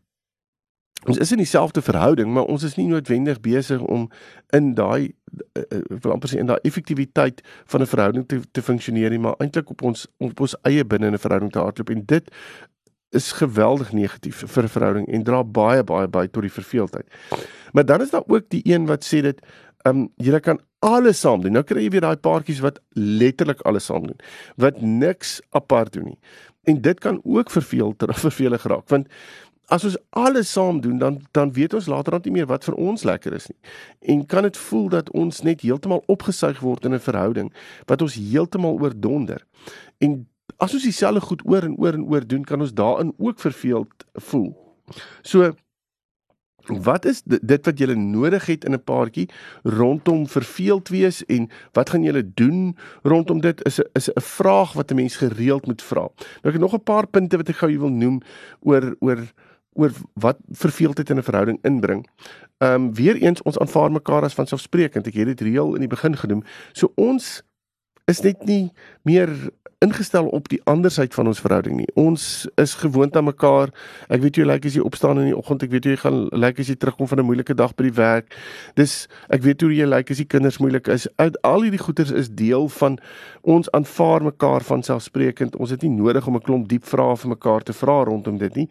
ons 1.06 1.18
is 1.18 1.32
in 1.32 1.40
dieselfde 1.42 1.82
verhouding, 1.82 2.32
maar 2.32 2.44
ons 2.44 2.62
is 2.62 2.76
nie 2.76 2.86
noodwendig 2.86 3.40
besig 3.40 3.80
om 3.80 4.08
in 4.54 4.74
daai 4.74 5.12
uh, 5.58 5.80
wil 5.88 6.12
amper 6.12 6.30
sê 6.30 6.38
in 6.38 6.50
daai 6.50 6.60
effektiwiteit 6.62 7.42
van 7.66 7.82
'n 7.82 7.86
verhouding 7.86 8.26
te 8.28 8.40
te 8.52 8.62
funksioneer 8.62 9.10
nie, 9.10 9.18
maar 9.18 9.34
eintlik 9.38 9.70
op 9.70 9.82
ons 9.82 10.06
op 10.18 10.40
ons 10.40 10.56
eie 10.62 10.84
binne 10.84 11.06
in 11.06 11.14
'n 11.14 11.24
verhouding 11.24 11.52
te 11.52 11.58
hardloop 11.58 11.90
en 11.90 12.04
dit 12.06 12.30
is 13.10 13.32
geweldig 13.32 13.92
negatief 13.92 14.44
vir 14.46 14.64
'n 14.64 14.68
verhouding 14.68 15.08
en 15.08 15.22
dra 15.22 15.44
baie 15.44 15.82
baie 15.84 16.08
by 16.08 16.26
tot 16.26 16.42
die 16.42 16.52
verveeldheid. 16.52 17.06
Maar 17.72 17.84
dan 17.84 18.00
is 18.00 18.10
daar 18.10 18.24
ook 18.26 18.48
die 18.48 18.62
een 18.64 18.86
wat 18.86 19.04
sê 19.04 19.22
dit 19.22 19.40
ehm 19.84 19.96
um, 19.96 20.08
jy 20.16 20.40
kan 20.40 20.60
alles 20.78 21.20
saam 21.20 21.42
doen. 21.42 21.52
Nou 21.52 21.62
kry 21.64 21.82
jy 21.82 21.90
weer 21.90 22.00
daai 22.00 22.16
paartjies 22.16 22.60
wat 22.60 22.80
letterlik 22.98 23.60
alles 23.60 23.84
saam 23.84 24.06
doen. 24.06 24.18
Wat 24.56 24.80
niks 24.80 25.40
apart 25.50 25.92
doen 25.92 26.04
nie. 26.04 26.18
En 26.62 26.80
dit 26.80 27.00
kan 27.00 27.20
ook 27.24 27.50
verveel 27.50 27.96
ter 27.96 28.14
vervelig 28.26 28.62
raak 28.62 28.88
want 28.88 29.08
as 29.68 29.84
ons 29.84 29.96
alles 30.10 30.52
saam 30.52 30.80
doen 30.80 30.98
dan 30.98 31.20
dan 31.30 31.52
weet 31.52 31.74
ons 31.74 31.86
later 31.86 32.12
dan 32.12 32.20
nie 32.24 32.32
meer 32.32 32.46
wat 32.46 32.64
vir 32.64 32.74
ons 32.74 33.04
lekker 33.04 33.32
is 33.32 33.48
nie. 33.48 33.58
En 34.00 34.26
kan 34.26 34.42
dit 34.42 34.56
voel 34.56 34.88
dat 34.88 35.10
ons 35.10 35.42
net 35.42 35.60
heeltemal 35.60 36.02
opgesuig 36.06 36.60
word 36.60 36.84
in 36.84 36.94
'n 36.94 37.00
verhouding 37.00 37.52
wat 37.86 38.02
ons 38.02 38.14
heeltemal 38.14 38.78
oordonder. 38.80 39.46
En 39.98 40.26
as 40.58 40.74
ons 40.74 40.82
dieselfde 40.82 41.20
goed 41.20 41.42
oor 41.44 41.62
en 41.62 41.76
oor 41.76 41.94
en 41.94 42.04
oor 42.04 42.26
doen, 42.26 42.44
kan 42.44 42.60
ons 42.60 42.74
daarin 42.74 43.12
ook 43.18 43.40
verveeld 43.40 44.06
voel. 44.14 44.56
So 45.22 45.52
Wat 46.66 47.04
is 47.04 47.22
dit 47.26 47.66
wat 47.66 47.78
jy 47.78 47.94
nodig 47.98 48.46
het 48.46 48.64
in 48.64 48.74
'n 48.74 48.84
paartjie 48.84 49.28
rondom 49.62 50.28
verveeld 50.28 50.88
wees 50.88 51.24
en 51.26 51.50
wat 51.72 51.90
gaan 51.90 52.02
julle 52.02 52.22
doen 52.34 52.76
rondom 53.02 53.40
dit 53.40 53.64
is 53.66 53.80
'n 53.80 53.88
is 53.94 54.08
'n 54.08 54.20
vraag 54.20 54.72
wat 54.72 54.90
'n 54.90 54.94
mens 54.94 55.16
gereeld 55.16 55.66
moet 55.66 55.82
vra. 55.82 56.00
Nou 56.42 56.48
ek 56.48 56.52
het 56.52 56.60
nog 56.60 56.74
'n 56.74 56.82
paar 56.82 57.06
punte 57.06 57.36
wat 57.36 57.48
ek 57.48 57.56
gou 57.56 57.78
wil 57.78 57.90
noem 57.90 58.20
oor 58.60 58.94
oor 59.00 59.18
oor 59.72 59.92
wat 60.14 60.38
verveeldheid 60.50 61.10
in 61.10 61.16
'n 61.18 61.22
verhouding 61.22 61.58
inbring. 61.62 62.08
Ehm 62.58 62.74
um, 62.74 62.94
weer 62.94 63.16
eens 63.16 63.42
ons 63.42 63.58
aanvaar 63.58 63.92
mekaar 63.92 64.22
as 64.22 64.34
vanselfsprekend. 64.34 65.06
Ek 65.06 65.14
het 65.14 65.26
dit 65.26 65.40
reël 65.40 65.74
in 65.74 65.80
die 65.80 65.94
begin 65.96 66.16
genoem. 66.16 66.42
So 66.72 66.92
ons 66.94 67.42
is 68.04 68.20
net 68.20 68.44
nie 68.44 68.72
meer 69.02 69.30
ingestel 69.82 70.28
op 70.30 70.46
die 70.50 70.60
ander 70.70 70.92
sy 70.94 71.08
van 71.10 71.26
ons 71.30 71.40
verhouding 71.42 71.80
nie. 71.80 71.88
Ons 71.98 72.46
is 72.60 72.74
gewoond 72.78 73.16
aan 73.18 73.26
mekaar. 73.26 73.72
Ek 74.12 74.22
weet 74.22 74.38
jy 74.38 74.46
lyk 74.46 74.60
like 74.60 74.70
as 74.70 74.76
jy 74.78 74.84
opstaan 74.86 75.18
in 75.22 75.30
die 75.32 75.36
oggend, 75.36 75.64
ek 75.66 75.72
weet 75.74 75.88
jy 75.90 75.96
gaan 76.04 76.20
lyk 76.30 76.42
like 76.44 76.62
as 76.62 76.70
jy 76.70 76.76
terugkom 76.78 77.10
van 77.10 77.18
'n 77.18 77.26
moeilike 77.26 77.56
dag 77.58 77.74
by 77.74 77.88
die 77.88 77.96
werk. 77.98 78.36
Dis 78.76 79.08
ek 79.30 79.42
weet 79.42 79.60
hoe 79.60 79.72
jy 79.74 79.86
lyk 79.86 80.06
like 80.06 80.10
as 80.12 80.22
die 80.22 80.30
kinders 80.30 80.58
moeilik 80.58 80.88
is. 80.88 81.08
Uit 81.18 81.36
al 81.42 81.62
hierdie 81.62 81.82
goeters 81.82 82.10
is 82.10 82.30
deel 82.30 82.68
van 82.68 82.98
ons 83.42 83.70
aanvaar 83.72 84.22
mekaar 84.22 84.62
van 84.62 84.82
selfsprekend. 84.82 85.56
Ons 85.56 85.70
het 85.70 85.82
nie 85.82 85.90
nodig 85.90 86.26
om 86.26 86.36
'n 86.36 86.42
klomp 86.42 86.68
diep 86.68 86.84
vrae 86.84 87.16
vir 87.16 87.28
mekaar 87.28 87.62
te 87.62 87.72
vra 87.72 88.04
rondom 88.04 88.38
dit 88.38 88.54
nie. 88.54 88.68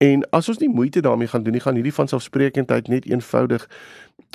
En 0.00 0.22
as 0.30 0.48
ons 0.48 0.58
nie 0.58 0.68
moeite 0.68 1.00
daarmee 1.00 1.28
gaan 1.28 1.42
doen 1.42 1.52
nie, 1.52 1.60
gaan 1.60 1.76
hierdie 1.76 1.92
van 1.92 2.08
selfsprekendheid 2.08 2.88
net 2.88 3.04
eenvoudig 3.04 3.68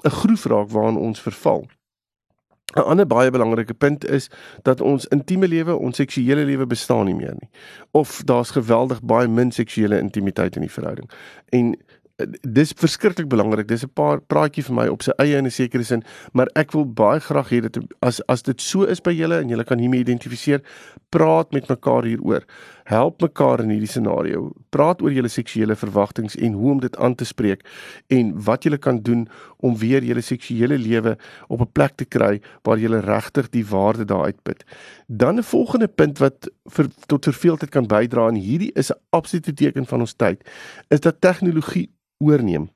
'n 0.04 0.10
groef 0.10 0.46
raak 0.46 0.70
waaraan 0.70 0.98
ons 0.98 1.22
verval. 1.22 1.66
'n 2.76 2.80
ander 2.82 3.08
baie 3.08 3.32
belangrike 3.32 3.74
punt 3.74 4.06
is 4.06 4.30
dat 4.62 4.82
ons 4.82 5.08
intieme 5.08 5.48
lewe, 5.48 5.76
ons 5.76 5.96
seksuele 5.96 6.46
lewe 6.46 6.66
bestaan 6.68 7.06
nie 7.06 7.16
meer 7.16 7.36
nie. 7.40 7.50
Of 7.92 8.22
daar's 8.24 8.52
geweldig 8.52 9.02
baie 9.02 9.28
min 9.28 9.52
seksuele 9.52 10.00
intimiteit 10.00 10.56
in 10.56 10.62
die 10.62 10.72
verhouding. 10.72 11.10
En 11.50 11.76
eh, 12.16 12.26
dis 12.42 12.74
verskriklik 12.76 13.28
belangrik. 13.28 13.68
Dis 13.68 13.84
'n 13.84 13.94
paar 13.94 14.22
praatjie 14.22 14.64
vir 14.64 14.76
my 14.76 14.88
op 14.88 15.02
sy 15.02 15.12
eie 15.18 15.38
in 15.38 15.46
'n 15.46 15.52
sekere 15.52 15.84
sin, 15.84 16.04
maar 16.34 16.50
ek 16.56 16.72
wil 16.72 16.86
baie 16.86 17.20
graag 17.20 17.50
hê 17.50 17.62
dat 17.62 17.78
as 18.00 18.22
as 18.28 18.42
dit 18.42 18.62
so 18.62 18.84
is 18.84 19.02
by 19.02 19.12
julle 19.12 19.40
en 19.40 19.50
julle 19.50 19.64
kan 19.64 19.80
hiermee 19.80 20.00
identifiseer, 20.00 20.62
praat 21.10 21.52
met 21.52 21.68
mekaar 21.68 22.04
hieroor 22.04 22.44
help 22.86 23.22
mekaar 23.22 23.64
in 23.64 23.72
hierdie 23.74 23.90
scenario. 23.90 24.52
Praat 24.70 25.02
oor 25.02 25.14
julle 25.14 25.30
seksuele 25.32 25.76
verwagtinge 25.78 26.38
en 26.46 26.54
hoe 26.54 26.72
om 26.76 26.82
dit 26.84 26.98
aan 27.02 27.16
te 27.18 27.26
spreek 27.26 27.66
en 28.14 28.32
wat 28.46 28.68
julle 28.68 28.78
kan 28.78 29.02
doen 29.02 29.26
om 29.66 29.78
weer 29.82 30.06
julle 30.06 30.22
seksuele 30.22 30.78
lewe 30.78 31.16
op 31.48 31.62
'n 31.62 31.72
plek 31.72 31.96
te 31.96 32.06
kry 32.06 32.42
waar 32.64 32.78
julle 32.78 33.00
regtig 33.02 33.50
die 33.50 33.66
waarde 33.66 34.06
daar 34.06 34.26
uitput. 34.30 34.64
Dan 35.08 35.38
'n 35.38 35.44
volgende 35.44 35.88
punt 35.88 36.18
wat 36.18 36.50
vir 36.70 36.88
tot 37.08 37.24
verveeldheid 37.24 37.72
kan 37.72 37.88
bydra 37.88 38.28
en 38.28 38.36
hierdie 38.36 38.72
is 38.74 38.92
'n 38.92 39.00
absolute 39.10 39.54
teken 39.54 39.86
van 39.86 40.00
ons 40.00 40.14
tyd, 40.14 40.50
is 40.90 41.00
dat 41.00 41.22
tegnologie 41.22 41.90
oorneem. 42.18 42.70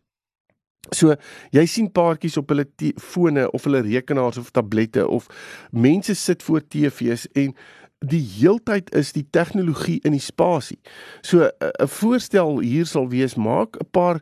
So 0.95 1.15
jy 1.51 1.65
sien 1.65 1.91
paartjies 1.91 2.37
op 2.37 2.49
hulle 2.49 2.65
fone 2.97 3.51
of 3.51 3.63
hulle 3.67 3.81
rekenaars 3.85 4.37
of 4.37 4.51
tablette 4.51 5.07
of 5.07 5.27
mense 5.71 6.15
sit 6.15 6.43
voor 6.43 6.67
TV's 6.67 7.27
en 7.33 7.53
die 7.99 8.23
heeltyd 8.23 8.93
is 8.95 9.11
die 9.11 9.25
tegnologie 9.29 9.99
in 10.07 10.15
die 10.15 10.23
spasie. 10.23 10.79
So 11.21 11.41
eh, 11.41 11.67
'n 11.67 11.83
uh, 11.83 11.87
voorstel 11.87 12.59
hier 12.59 12.85
sal 12.85 13.09
wees 13.09 13.35
maak 13.35 13.75
'n 13.75 13.89
paar 13.91 14.21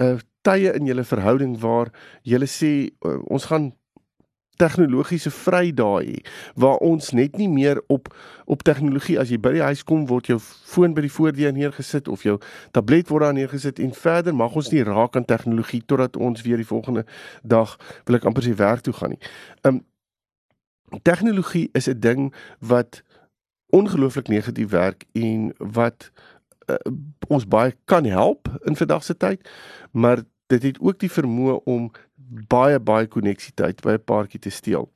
uh, 0.00 0.16
tye 0.42 0.72
in 0.72 0.86
julle 0.86 1.04
verhouding 1.04 1.60
waar 1.60 1.92
julle 2.22 2.46
sê 2.46 2.90
uh, 3.04 3.20
ons 3.28 3.44
gaan 3.44 3.72
tegnologiese 4.58 5.30
vrydae 5.30 6.04
hê 6.04 6.16
waar 6.54 6.80
ons 6.84 7.12
net 7.12 7.36
nie 7.38 7.48
meer 7.48 7.82
op 7.86 8.10
op 8.44 8.62
tegnologie 8.62 9.18
as 9.20 9.30
jy 9.30 9.38
by 9.38 9.52
die 9.52 9.62
huis 9.62 9.84
kom 9.84 10.06
word 10.10 10.30
jou 10.32 10.38
foon 10.40 10.94
by 10.96 11.04
die 11.04 11.12
voordeur 11.12 11.52
neergesit 11.52 12.08
of 12.08 12.24
jou 12.26 12.38
tablet 12.72 13.10
word 13.12 13.26
daar 13.26 13.36
neergesit 13.36 13.78
en 13.78 13.92
verder 13.92 14.34
mag 14.34 14.56
ons 14.58 14.72
nie 14.72 14.82
raak 14.82 15.16
aan 15.16 15.28
tegnologie 15.28 15.82
totdat 15.86 16.16
ons 16.16 16.42
weer 16.42 16.56
die 16.56 16.70
volgende 16.72 17.04
dag 17.42 17.76
wil 18.06 18.18
ek 18.18 18.26
amper 18.26 18.42
sy 18.48 18.56
werk 18.58 18.82
toe 18.82 18.96
gaan 18.98 19.14
nie. 19.14 19.22
Um 19.62 19.84
tegnologie 21.04 21.68
is 21.74 21.88
'n 21.88 22.00
ding 22.00 22.34
wat 22.58 23.02
ongelooflik 23.70 24.28
negatief 24.28 24.70
werk 24.70 25.04
en 25.12 25.52
wat 25.58 26.10
uh, 26.66 26.76
ons 27.28 27.46
baie 27.46 27.74
kan 27.84 28.04
help 28.04 28.48
in 28.64 28.76
vandag 28.76 29.04
se 29.04 29.16
tyd, 29.16 29.50
maar 29.90 30.22
dit 30.46 30.62
het 30.62 30.80
ook 30.80 30.98
die 30.98 31.12
vermoë 31.12 31.60
om 31.64 31.90
baie 32.48 32.80
baie 32.80 33.06
koneksietyd 33.06 33.80
by 33.84 33.96
'n 33.96 34.04
paartjie 34.04 34.40
te 34.40 34.50
steel. 34.50 34.90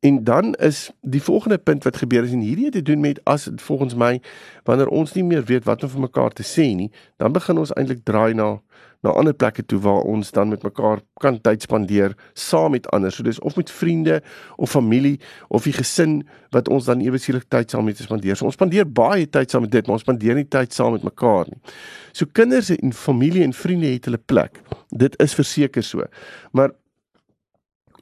En 0.00 0.24
dan 0.24 0.54
is 0.54 0.90
die 1.00 1.22
volgende 1.22 1.58
punt 1.58 1.84
wat 1.84 1.96
gebeur 1.96 2.24
is 2.24 2.32
en 2.32 2.40
hierdie 2.40 2.64
het 2.64 2.72
te 2.72 2.82
doen 2.82 3.00
met 3.00 3.20
as 3.24 3.48
volgens 3.56 3.94
my 3.94 4.20
wanneer 4.64 4.88
ons 4.88 5.12
nie 5.12 5.24
meer 5.24 5.44
weet 5.44 5.64
wat 5.64 5.82
om 5.82 5.88
vir 5.88 6.00
mekaar 6.00 6.30
te 6.30 6.44
sê 6.44 6.74
nie, 6.74 6.92
dan 7.16 7.32
begin 7.32 7.58
ons 7.58 7.72
eintlik 7.72 8.04
draai 8.04 8.34
na 8.34 8.60
na 9.04 9.10
ander 9.10 9.34
plekke 9.34 9.64
toe 9.66 9.78
waar 9.84 10.06
ons 10.08 10.30
dan 10.30 10.48
met 10.48 10.62
mekaar 10.62 11.02
kan 11.20 11.40
tyd 11.40 11.62
spandeer 11.62 12.14
saam 12.34 12.70
met 12.76 12.88
ander. 12.94 13.12
So 13.12 13.22
dis 13.26 13.40
of 13.40 13.56
met 13.56 13.70
vriende 13.70 14.22
of 14.56 14.70
familie 14.70 15.20
of 15.48 15.68
die 15.68 15.74
gesin 15.76 16.22
wat 16.54 16.68
ons 16.68 16.88
dan 16.88 17.04
ewe 17.04 17.18
skielik 17.18 17.48
tyd 17.52 17.70
saam 17.70 17.84
met 17.84 18.00
spandeer. 18.00 18.36
So 18.36 18.48
ons 18.48 18.58
spandeer 18.58 18.88
baie 18.88 19.26
tyd 19.26 19.50
saam 19.50 19.66
met 19.66 19.74
dit, 19.74 19.86
maar 19.86 19.98
ons 19.98 20.06
spandeer 20.06 20.38
nie 20.38 20.48
tyd 20.48 20.72
saam 20.72 20.96
met 20.96 21.04
mekaar 21.06 21.50
nie. 21.52 21.60
So 22.12 22.26
kinders 22.32 22.72
en 22.74 22.96
familie 22.96 23.44
en 23.44 23.52
vriende 23.52 23.92
het 23.92 24.10
hulle 24.10 24.22
plek. 24.22 24.62
Dit 24.90 25.18
is 25.22 25.34
verseker 25.34 25.84
so. 25.84 26.08
Maar 26.52 26.74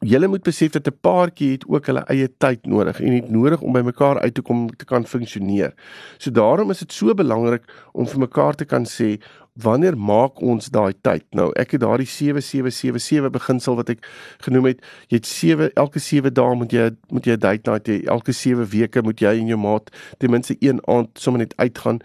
Julle 0.05 0.29
moet 0.29 0.43
besef 0.43 0.71
dat 0.71 0.87
'n 0.87 0.99
paartjie 1.01 1.51
het 1.53 1.65
ook 1.67 1.87
hulle 1.87 2.05
eie 2.13 2.29
tyd 2.37 2.67
nodig 2.67 3.01
en 3.01 3.13
het 3.13 3.31
nodig 3.31 3.61
om 3.61 3.73
by 3.73 3.81
mekaar 3.81 4.21
uit 4.21 4.35
te 4.35 4.43
kom 4.43 4.69
te 4.77 4.85
kan 4.85 5.07
funksioneer. 5.07 5.73
So 6.19 6.31
daarom 6.31 6.71
is 6.71 6.79
dit 6.79 6.93
so 6.93 7.15
belangrik 7.15 7.63
om 7.93 8.07
vir 8.07 8.19
mekaar 8.19 8.55
te 8.55 8.65
kan 8.65 8.85
sê 8.85 9.21
wanneer 9.55 9.97
maak 9.99 10.41
ons 10.43 10.71
daai 10.75 10.95
tyd? 11.01 11.25
Nou, 11.31 11.53
ek 11.59 11.77
het 11.77 11.81
daardie 11.81 12.09
7777 12.11 13.31
beginsel 13.31 13.77
wat 13.79 13.93
ek 13.95 14.07
genoem 14.43 14.73
het. 14.73 14.83
Jy 15.09 15.21
het 15.21 15.27
7 15.31 15.71
elke 15.79 16.03
7 16.03 16.35
dae 16.35 16.55
moet 16.59 16.73
jy 16.73 16.91
moet 17.11 17.27
jy 17.27 17.37
'n 17.37 17.41
date 17.41 17.71
night 17.71 17.89
hê. 17.89 18.03
Elke 18.07 18.33
7 18.33 18.67
weke 18.67 19.03
moet 19.03 19.21
jy 19.21 19.39
en 19.39 19.47
jou 19.47 19.59
maat 19.59 19.91
ten 20.19 20.31
minste 20.31 20.57
een 20.61 20.81
aand 20.87 21.09
sommer 21.19 21.39
net 21.39 21.55
uitgaan 21.57 22.01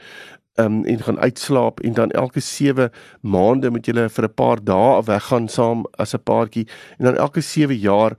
um, 0.60 0.86
en 0.86 1.00
gaan 1.00 1.20
uitslaap 1.20 1.80
en 1.80 1.94
dan 1.94 2.12
elke 2.12 2.40
7 2.40 2.92
maande 3.22 3.70
moet 3.70 3.86
julle 3.86 4.10
vir 4.10 4.24
'n 4.26 4.34
paar 4.34 4.64
dae 4.64 5.04
weggaan 5.04 5.48
saam 5.48 5.86
as 5.98 6.14
'n 6.14 6.24
paartjie 6.24 6.68
en 6.98 7.06
dan 7.06 7.16
elke 7.16 7.42
7 7.42 7.76
jaar 7.76 8.18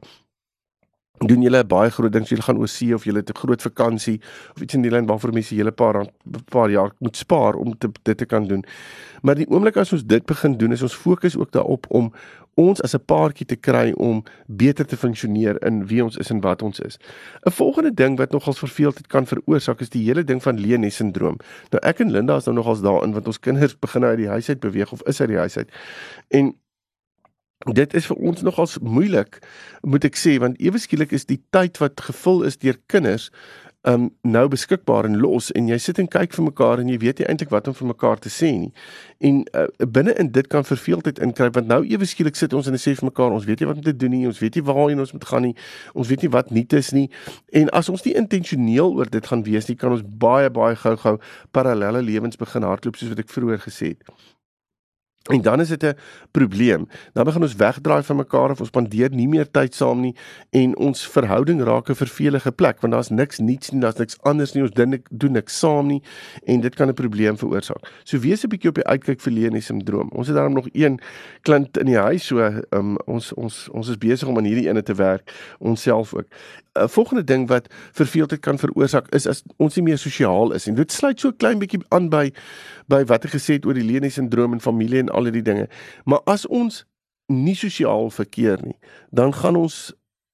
doen 1.26 1.42
julle 1.44 1.64
baie 1.68 1.90
groot 1.92 2.12
ding, 2.12 2.24
julle 2.24 2.42
gaan 2.42 2.58
oor 2.58 2.68
see 2.68 2.94
of 2.96 3.04
julle 3.04 3.20
het 3.20 3.30
'n 3.30 3.38
groot 3.38 3.62
vakansie 3.62 4.20
of 4.54 4.62
iets 4.62 4.74
in 4.74 4.82
die 4.82 4.90
lyn 4.90 5.06
waarvoor 5.06 5.32
mense 5.32 5.54
julle 5.54 5.72
paar 5.72 5.94
rand 5.94 6.10
paar 6.48 6.70
jaar 6.70 6.92
moet 6.98 7.16
spaar 7.16 7.54
om 7.54 7.78
te, 7.78 7.90
dit 8.02 8.16
te 8.16 8.24
kan 8.26 8.46
doen. 8.46 8.64
Maar 9.22 9.34
die 9.34 9.48
oomblik 9.48 9.76
as 9.76 9.92
ons 9.92 10.04
dit 10.04 10.24
begin 10.26 10.56
doen, 10.56 10.72
is 10.72 10.82
ons 10.82 10.94
fokus 10.94 11.36
ook 11.36 11.52
daarop 11.52 11.86
om 11.88 12.12
ons 12.54 12.82
as 12.82 12.94
'n 12.94 13.04
paartjie 13.04 13.46
te 13.46 13.56
kry 13.56 13.92
om 13.96 14.22
beter 14.46 14.86
te 14.86 14.96
funksioneer 14.96 15.64
in 15.64 15.86
wie 15.86 16.04
ons 16.04 16.16
is 16.16 16.30
en 16.30 16.40
wat 16.40 16.62
ons 16.62 16.80
is. 16.80 16.98
'n 17.46 17.50
Volgende 17.50 17.94
ding 17.94 18.18
wat 18.18 18.30
nogals 18.30 18.58
verveeldheid 18.58 19.06
kan 19.06 19.26
veroorsaak 19.26 19.80
is 19.80 19.88
die 19.88 20.04
hele 20.04 20.24
ding 20.24 20.42
van 20.42 20.60
Leonie 20.60 20.90
sindroom. 20.90 21.36
Nou 21.70 21.80
ek 21.82 22.00
en 22.00 22.10
Linda 22.10 22.36
is 22.36 22.44
nou 22.44 22.56
nogals 22.56 22.80
daarin 22.80 23.12
want 23.12 23.26
ons 23.26 23.40
kinders 23.40 23.78
begin 23.78 24.04
uit 24.04 24.16
die 24.16 24.28
huis 24.28 24.48
uit 24.48 24.60
beweeg 24.60 24.92
of 24.92 25.02
is 25.02 25.20
uit 25.20 25.28
die 25.28 25.38
huis 25.38 25.56
uit. 25.56 25.68
En 26.28 26.54
Dit 27.68 27.94
is 27.94 28.06
vir 28.08 28.16
ons 28.16 28.42
nogals 28.42 28.78
moeilik 28.80 29.38
moet 29.84 30.04
ek 30.08 30.16
sê 30.16 30.38
want 30.40 30.60
ewe 30.64 30.80
skielik 30.80 31.10
is 31.12 31.26
die 31.28 31.42
tyd 31.52 31.76
wat 31.82 32.00
gevul 32.00 32.46
is 32.48 32.56
deur 32.56 32.78
kinders 32.88 33.28
um 33.88 34.10
nou 34.24 34.48
beskikbaar 34.48 35.04
en 35.08 35.18
los 35.20 35.50
en 35.56 35.68
jy 35.68 35.76
sit 35.80 35.98
en 36.00 36.08
kyk 36.08 36.34
vir 36.36 36.44
mekaar 36.44 36.80
en 36.80 36.88
jy 36.88 36.96
weet 37.00 37.20
nie 37.20 37.28
eintlik 37.28 37.52
wat 37.52 37.68
om 37.68 37.76
vir 37.76 37.88
mekaar 37.88 38.20
te 38.20 38.32
sê 38.32 38.50
nie. 38.52 38.72
En 39.24 39.42
uh, 39.56 39.66
binne 39.88 40.12
in 40.20 40.32
dit 40.32 40.48
kan 40.52 40.64
verveeldheid 40.64 41.20
inkruip 41.20 41.54
want 41.56 41.68
nou 41.68 41.80
ewe 41.84 42.08
skielik 42.08 42.36
sit 42.36 42.56
ons 42.56 42.68
en 42.68 42.80
sê 42.80 42.96
vir 42.96 43.08
mekaar 43.08 43.36
ons 43.36 43.44
weet 43.48 43.60
nie 43.60 43.68
wat 43.70 43.80
om 43.80 43.86
te 43.86 43.96
doen 43.96 44.12
nie, 44.16 44.26
ons 44.28 44.40
weet 44.40 44.56
nie 44.56 44.64
waarheen 44.64 45.00
ons 45.00 45.12
moet 45.16 45.28
gaan 45.32 45.48
nie. 45.48 45.54
Ons 45.92 46.12
weet 46.12 46.24
nie 46.24 46.32
wat 46.32 46.52
nuut 46.52 46.76
is 46.80 46.92
nie. 46.96 47.06
En 47.56 47.72
as 47.76 47.88
ons 47.92 48.04
nie 48.04 48.16
intentioneel 48.20 48.92
oor 48.96 49.08
dit 49.12 49.32
gaan 49.32 49.44
wees 49.48 49.68
nie, 49.68 49.76
kan 49.80 49.96
ons 49.96 50.04
baie 50.04 50.48
baie 50.52 50.76
gou-gou 50.80 51.16
parallelle 51.52 52.04
lewens 52.04 52.40
begin 52.40 52.68
hardloop 52.68 53.00
soos 53.00 53.12
wat 53.12 53.24
ek 53.24 53.32
vroeër 53.32 53.64
gesê 53.68 53.94
het. 53.94 54.20
En 55.28 55.42
dan 55.42 55.60
is 55.60 55.68
dit 55.68 55.82
'n 55.84 55.96
probleem. 56.30 56.88
Dan 57.12 57.24
begin 57.24 57.42
ons 57.42 57.54
wegdraai 57.54 58.02
van 58.02 58.16
mekaar 58.16 58.50
of 58.50 58.58
ons 58.58 58.68
spandeer 58.68 59.10
nie 59.10 59.28
meer 59.28 59.50
tyd 59.50 59.74
saam 59.74 60.00
nie 60.00 60.16
en 60.50 60.76
ons 60.76 61.08
verhouding 61.08 61.62
raak 61.62 61.88
'n 61.88 61.94
vervelige 61.94 62.52
plek 62.52 62.80
want 62.80 62.92
daar's 62.92 63.08
niks 63.08 63.38
nuuts 63.38 63.70
nie, 63.70 63.80
daar's 63.80 63.96
niks 63.96 64.16
anders 64.20 64.52
nie, 64.52 64.62
ons 64.62 64.72
doen 64.72 64.88
nik, 64.88 65.06
doen 65.10 65.32
niks 65.32 65.58
saam 65.58 65.86
nie 65.86 66.02
en 66.44 66.60
dit 66.60 66.74
kan 66.74 66.88
'n 66.88 66.94
probleem 66.94 67.36
veroorsaak. 67.36 67.92
So 68.04 68.18
wees 68.18 68.44
'n 68.44 68.48
bietjie 68.48 68.68
op 68.68 68.74
die 68.74 68.86
uitkyk 68.86 69.20
vir 69.20 69.32
Leonie 69.32 69.60
sindroom. 69.60 70.08
Ons 70.08 70.26
het 70.26 70.36
daarom 70.36 70.54
nog 70.54 70.68
een 70.72 71.00
klint 71.42 71.76
in 71.76 71.86
die 71.86 71.98
huis 71.98 72.26
so 72.26 72.62
um, 72.70 72.96
ons 73.04 73.32
ons 73.32 73.68
ons 73.68 73.88
is 73.88 73.98
besig 73.98 74.28
om 74.28 74.36
aan 74.36 74.44
hierdie 74.44 74.68
ene 74.68 74.82
te 74.82 74.94
werk 74.94 75.54
onsself 75.58 76.14
ook. 76.14 76.26
'n 76.72 76.88
volgende 76.88 77.24
ding 77.24 77.48
wat 77.48 77.66
verveeldheid 77.92 78.40
kan 78.40 78.58
veroorsaak 78.58 79.08
is 79.14 79.26
as 79.26 79.42
ons 79.56 79.74
nie 79.74 79.84
meer 79.84 79.98
sosiaal 79.98 80.52
is 80.52 80.66
en 80.66 80.74
dit 80.74 80.92
sluit 80.92 81.20
so 81.20 81.32
klein 81.32 81.58
bietjie 81.58 81.80
aan 81.88 82.08
by 82.08 82.30
by 82.86 83.02
wat 83.10 83.24
ek 83.24 83.34
gesê 83.34 83.58
het 83.58 83.66
oor 83.66 83.74
die 83.74 83.84
Leonie 83.86 84.10
sindroom 84.10 84.52
en 84.52 84.62
familie 84.62 84.98
en 85.02 85.09
al 85.10 85.30
die 85.30 85.42
dinge. 85.42 85.68
Maar 86.04 86.20
as 86.24 86.46
ons 86.46 86.84
nie 87.30 87.54
sosiaal 87.54 88.10
verkeer 88.10 88.58
nie, 88.64 88.76
dan 89.10 89.34
gaan 89.34 89.56
ons 89.56 89.92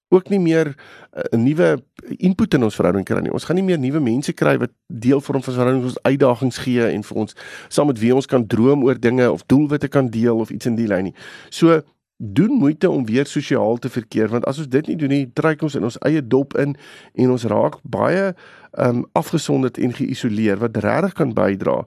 ook 0.08 0.28
nie 0.28 0.38
meer 0.40 0.66
eh, 1.10 1.22
'n 1.32 1.38
uh, 1.38 1.44
nuwe 1.44 1.82
input 2.16 2.54
in 2.54 2.62
ons 2.62 2.74
verhouding 2.74 3.04
kry 3.04 3.20
nie. 3.20 3.32
Ons 3.32 3.44
gaan 3.44 3.56
nie 3.56 3.64
meer 3.64 3.78
nuwe 3.78 4.00
mense 4.00 4.32
kry 4.32 4.58
wat 4.58 4.70
deel 4.86 5.20
vorm 5.20 5.42
van 5.42 5.52
ons 5.52 5.58
verhouding, 5.58 5.84
ons 5.84 6.02
uitdagings 6.02 6.58
gee 6.58 6.86
en 6.86 7.02
vir 7.02 7.16
ons 7.16 7.34
saam 7.68 7.86
met 7.86 7.98
wie 7.98 8.14
ons 8.14 8.26
kan 8.26 8.46
droom 8.46 8.84
oor 8.84 9.00
dinge 9.00 9.30
of 9.30 9.42
doelwitte 9.46 9.88
kan 9.88 10.08
deel 10.08 10.38
of 10.38 10.50
iets 10.50 10.66
in 10.66 10.76
die 10.76 10.86
lyn 10.86 11.04
nie. 11.04 11.14
So 11.50 11.82
doen 12.16 12.52
moeite 12.52 12.90
om 12.90 13.06
weer 13.06 13.26
sosiaal 13.26 13.78
te 13.78 13.88
verkeer 13.88 14.28
want 14.28 14.44
as 14.44 14.58
ons 14.58 14.68
dit 14.68 14.86
nie 14.86 14.96
doen 14.96 15.08
nie, 15.08 15.32
trek 15.32 15.62
ons 15.62 15.74
in 15.74 15.84
ons 15.84 15.98
eie 16.00 16.22
dop 16.26 16.54
in 16.56 16.76
en 17.14 17.30
ons 17.30 17.44
raak 17.44 17.80
baie 17.82 18.34
um 18.72 19.04
afgesonderd 19.12 19.78
en 19.78 19.92
geïsoleer 19.92 20.56
wat 20.56 20.76
regtig 20.76 21.12
kan 21.12 21.34
bydra 21.34 21.82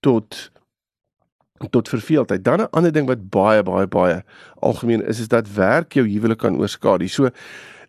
tot 0.00 0.50
tot 1.70 1.88
verveeldheid. 1.88 2.44
Dan 2.44 2.60
'n 2.60 2.70
ander 2.70 2.92
ding 2.92 3.06
wat 3.06 3.30
baie 3.30 3.62
baie 3.62 3.86
baie 3.86 4.22
algemeen 4.60 5.06
is 5.06 5.20
is 5.20 5.28
dat 5.28 5.54
werk 5.54 5.92
jou 5.92 6.06
huwelik 6.08 6.38
kan 6.38 6.58
oorskadu. 6.58 7.08
So 7.08 7.30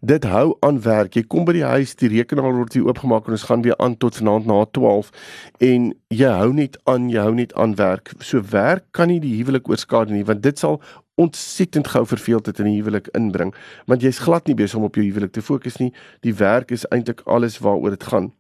dit 0.01 0.23
hou 0.23 0.55
aan 0.60 0.79
werk. 0.82 1.15
Jy 1.15 1.23
kom 1.27 1.45
by 1.45 1.53
die 1.53 1.65
huis, 1.67 1.95
die 1.99 2.10
rekenaar 2.12 2.55
word 2.55 2.73
hier 2.73 2.88
oopgemaak 2.88 3.27
en 3.27 3.36
ons 3.36 3.43
gaan 3.49 3.62
weer 3.65 3.77
aan 3.84 3.97
tot 3.97 4.15
vanaand 4.15 4.47
na 4.47 4.62
12 4.71 5.12
en 5.60 5.93
jy 6.08 6.32
hou 6.39 6.53
net 6.53 6.77
aan, 6.86 7.10
jy 7.10 7.19
hou 7.19 7.34
net 7.36 7.53
aan 7.60 7.75
werk. 7.75 8.13
So 8.23 8.41
werk 8.51 8.86
kan 8.91 9.12
nie 9.12 9.19
die 9.19 9.36
huwelik 9.41 9.67
oorskadu 9.69 10.15
nie 10.15 10.25
want 10.27 10.43
dit 10.43 10.60
sal 10.60 10.79
ontsettend 11.19 11.89
gou 11.91 12.05
verveeldheid 12.08 12.62
in 12.63 12.69
die 12.69 12.77
huwelik 12.77 13.10
inbring 13.17 13.51
want 13.91 14.05
jy's 14.05 14.21
glad 14.23 14.47
nie 14.47 14.55
besig 14.55 14.79
om 14.79 14.88
op 14.88 14.95
jou 14.95 15.03
huwelik 15.03 15.34
te 15.36 15.43
fokus 15.43 15.79
nie 15.82 15.91
die 16.23 16.34
werk 16.39 16.71
is 16.71 16.88
eintlik 16.95 17.25
alles 17.27 17.60
waaroor 17.60 17.97
dit 17.97 18.08
gaan. 18.12 18.32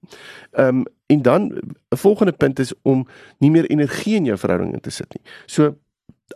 Ehm 0.55 0.85
um, 0.85 0.87
en 1.09 1.21
dan 1.21 1.41
'n 1.89 1.97
volgende 1.97 2.31
punt 2.31 2.59
is 2.59 2.73
om 2.81 3.07
nie 3.37 3.51
meer 3.51 3.65
energie 3.65 4.15
in 4.15 4.25
jou 4.25 4.37
verhouding 4.37 4.73
in 4.73 4.79
te 4.79 4.89
sit 4.89 5.13
nie. 5.13 5.31
So 5.45 5.75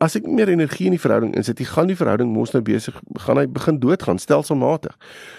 as 0.02 0.16
ek 0.16 0.26
meer 0.26 0.50
energie 0.50 0.86
in 0.86 0.96
die 0.96 1.02
verhouding 1.02 1.36
insit, 1.38 1.60
jy 1.60 1.66
gaan 1.70 1.88
die 1.88 1.98
verhouding 1.98 2.32
mos 2.34 2.54
nou 2.54 2.62
besig 2.66 2.96
gaan 3.26 3.38
hy 3.38 3.46
begin 3.46 3.80
doodgaan 3.80 4.20
stelselmatig. 4.20 4.96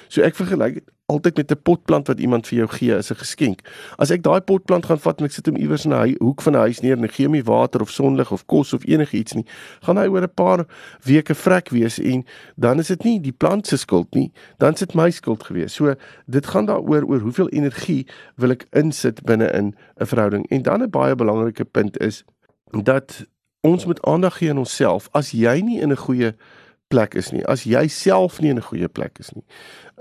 So 0.08 0.22
ek 0.22 0.36
vergelyk 0.38 0.74
dit 0.78 0.94
altyd 1.12 1.36
met 1.36 1.50
'n 1.50 1.62
potplant 1.62 2.06
wat 2.08 2.20
iemand 2.20 2.46
vir 2.46 2.58
jou 2.58 2.68
gee 2.68 2.94
as 2.94 3.10
'n 3.10 3.16
geskenk. 3.16 3.60
As 3.98 4.10
ek 4.10 4.22
daai 4.22 4.40
potplant 4.40 4.86
gaan 4.86 4.98
vat 4.98 5.20
en 5.20 5.26
ek 5.26 5.32
sit 5.32 5.46
hom 5.46 5.56
iewers 5.56 5.84
in 5.84 5.92
'n 5.92 6.16
hoek 6.20 6.40
van 6.42 6.54
'n 6.54 6.60
huis 6.60 6.80
neer 6.80 6.96
en 6.96 7.04
ek 7.04 7.12
gee 7.12 7.26
hom 7.26 7.32
nie 7.32 7.42
water 7.42 7.80
of 7.80 7.90
sonlig 7.90 8.32
of 8.32 8.46
kos 8.46 8.72
of 8.72 8.84
enigiets 8.86 9.34
nie, 9.34 9.44
gaan 9.82 9.96
hy 9.96 10.06
oor 10.06 10.22
'n 10.22 10.34
paar 10.34 10.66
weke 11.04 11.34
vrek 11.34 11.68
wees 11.68 11.98
en 11.98 12.24
dan 12.56 12.78
is 12.78 12.88
dit 12.88 13.04
nie 13.04 13.20
die 13.20 13.32
plant 13.32 13.66
se 13.66 13.76
skuld 13.76 14.14
nie, 14.14 14.32
dan 14.58 14.72
is 14.72 14.78
dit 14.78 14.94
my 14.94 15.10
skuld 15.10 15.42
gewees. 15.42 15.74
So 15.74 15.94
dit 16.26 16.46
gaan 16.46 16.66
daaroor 16.66 17.04
oor 17.04 17.20
hoeveel 17.20 17.48
energie 17.48 18.06
wil 18.36 18.50
ek 18.50 18.66
insit 18.72 19.22
binne 19.24 19.52
in 19.52 19.74
'n 20.00 20.06
verhouding. 20.06 20.46
En 20.50 20.62
dan 20.62 20.82
'n 20.82 20.90
baie 20.90 21.14
belangrike 21.14 21.64
punt 21.64 22.00
is 22.00 22.24
dat 22.82 23.26
ons 23.64 23.84
moet 23.84 24.02
aandag 24.02 24.36
gee 24.36 24.50
aan 24.50 24.58
onsself. 24.58 25.08
As 25.12 25.30
jy 25.30 25.60
nie 25.60 25.80
in 25.80 25.90
'n 25.90 25.96
goeie 25.96 26.34
plek 26.94 27.18
is 27.18 27.32
nie 27.34 27.44
as 27.50 27.66
jy 27.66 27.86
self 27.88 28.40
nie 28.40 28.54
in 28.54 28.62
'n 28.62 28.68
goeie 28.70 28.88
plek 28.88 29.18
is 29.24 29.34
nie 29.34 29.44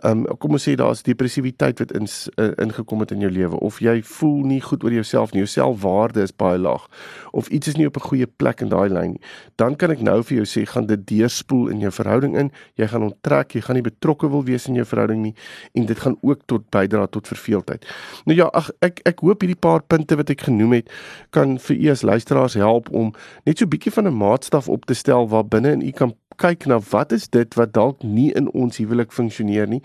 um, 0.03 0.23
kom 0.39 0.57
ons 0.57 0.65
sê 0.67 0.75
daar's 0.79 1.03
depressiwiteit 1.05 1.81
wat 1.81 1.93
in 1.97 2.07
uh, 2.07 2.49
ingekom 2.61 3.03
het 3.03 3.13
in 3.15 3.23
jou 3.23 3.31
lewe 3.31 3.59
of 3.65 3.79
jy 3.83 3.95
voel 4.15 4.43
nie 4.47 4.59
goed 4.63 4.83
oor 4.85 4.95
jouself 4.95 5.33
nie, 5.33 5.43
jou 5.43 5.51
selfwaarde 5.51 6.23
is 6.23 6.33
baie 6.35 6.59
laag 6.59 6.85
of 7.31 7.49
iets 7.53 7.73
is 7.73 7.77
nie 7.79 7.87
op 7.87 7.97
'n 7.97 8.07
goeie 8.07 8.27
plek 8.27 8.61
in 8.61 8.69
daai 8.69 8.89
lyn 8.89 9.15
nie, 9.15 9.21
dan 9.57 9.75
kan 9.75 9.91
ek 9.91 10.01
nou 10.01 10.21
vir 10.23 10.43
jou 10.43 10.45
sê 10.45 10.65
gaan 10.67 10.85
dit 10.87 11.07
deurspoel 11.07 11.69
in 11.69 11.79
jou 11.79 11.91
verhouding 11.91 12.37
in. 12.37 12.51
Jy 12.75 12.87
gaan 12.87 13.03
onttrek, 13.03 13.55
jy 13.55 13.61
gaan 13.61 13.75
nie 13.75 13.83
betrokke 13.83 14.29
wil 14.29 14.43
wees 14.43 14.67
in 14.67 14.75
jou 14.75 14.85
verhouding 14.85 15.21
nie 15.21 15.35
en 15.73 15.85
dit 15.85 15.99
gaan 15.99 16.17
ook 16.21 16.45
tot 16.45 16.69
bydra 16.69 17.07
tot 17.07 17.27
verveeldheid. 17.27 17.85
Nou 18.25 18.37
ja, 18.37 18.49
ag 18.53 18.71
ek 18.81 19.01
ek 19.05 19.19
hoop 19.19 19.41
hierdie 19.41 19.59
paar 19.59 19.81
punte 19.81 20.15
wat 20.15 20.29
ek 20.29 20.41
genoem 20.41 20.73
het 20.73 20.89
kan 21.31 21.57
vir 21.57 21.75
u 21.75 21.89
as 21.89 22.01
luisteraars 22.01 22.53
help 22.53 22.89
om 22.91 23.13
net 23.45 23.57
so 23.57 23.65
'n 23.65 23.69
bietjie 23.69 23.91
van 23.91 24.07
'n 24.07 24.17
maatstaf 24.17 24.69
op 24.69 24.85
te 24.85 24.93
stel 24.93 25.27
waar 25.27 25.45
binne 25.45 25.71
in 25.71 25.81
u 25.81 25.91
kan 25.91 26.13
kyk 26.41 26.67
na 26.71 26.79
wat 26.91 27.11
is 27.11 27.27
dit 27.29 27.55
wat 27.59 27.73
dalk 27.73 28.03
nie 28.03 28.31
in 28.37 28.49
ons 28.53 28.77
huwelik 28.81 29.11
funksioneer 29.11 29.67
nie 29.67 29.81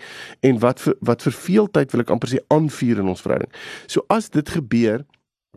en 0.46 0.58
wat 0.62 0.80
vir, 0.80 0.96
wat 1.00 1.22
verveeldheid 1.22 1.92
wil 1.92 2.04
ek 2.04 2.10
amper 2.14 2.32
sê 2.32 2.42
aanvuur 2.54 3.04
in 3.04 3.12
ons 3.14 3.22
verhouding. 3.24 3.52
So 3.86 4.04
as 4.12 4.30
dit 4.34 4.48
gebeur, 4.48 5.04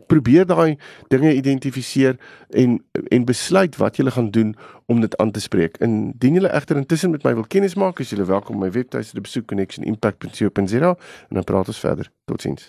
probeer 0.06 0.46
daai 0.46 0.76
dinge 1.12 1.34
identifiseer 1.34 2.18
en 2.50 2.78
en 3.10 3.24
besluit 3.28 3.76
wat 3.80 3.96
jy 3.96 4.10
gaan 4.10 4.30
doen 4.30 4.54
om 4.86 5.00
dit 5.00 5.16
aan 5.16 5.30
te 5.30 5.40
spreek. 5.40 5.78
Indien 5.84 6.40
jy 6.40 6.48
egter 6.48 6.80
intussen 6.80 7.14
met 7.14 7.24
my 7.24 7.34
wil 7.38 7.48
kennis 7.48 7.78
maak, 7.80 8.00
is 8.00 8.12
jy 8.12 8.24
welkom 8.24 8.56
om 8.58 8.66
my 8.66 8.72
webtuiste 8.72 9.16
te 9.16 9.24
besoek 9.24 9.48
connectionimpact.co.za 9.52 10.94
en 11.28 11.40
dan 11.40 11.48
praat 11.48 11.72
ons 11.72 11.84
verder. 11.86 12.12
Totsiens. 12.24 12.68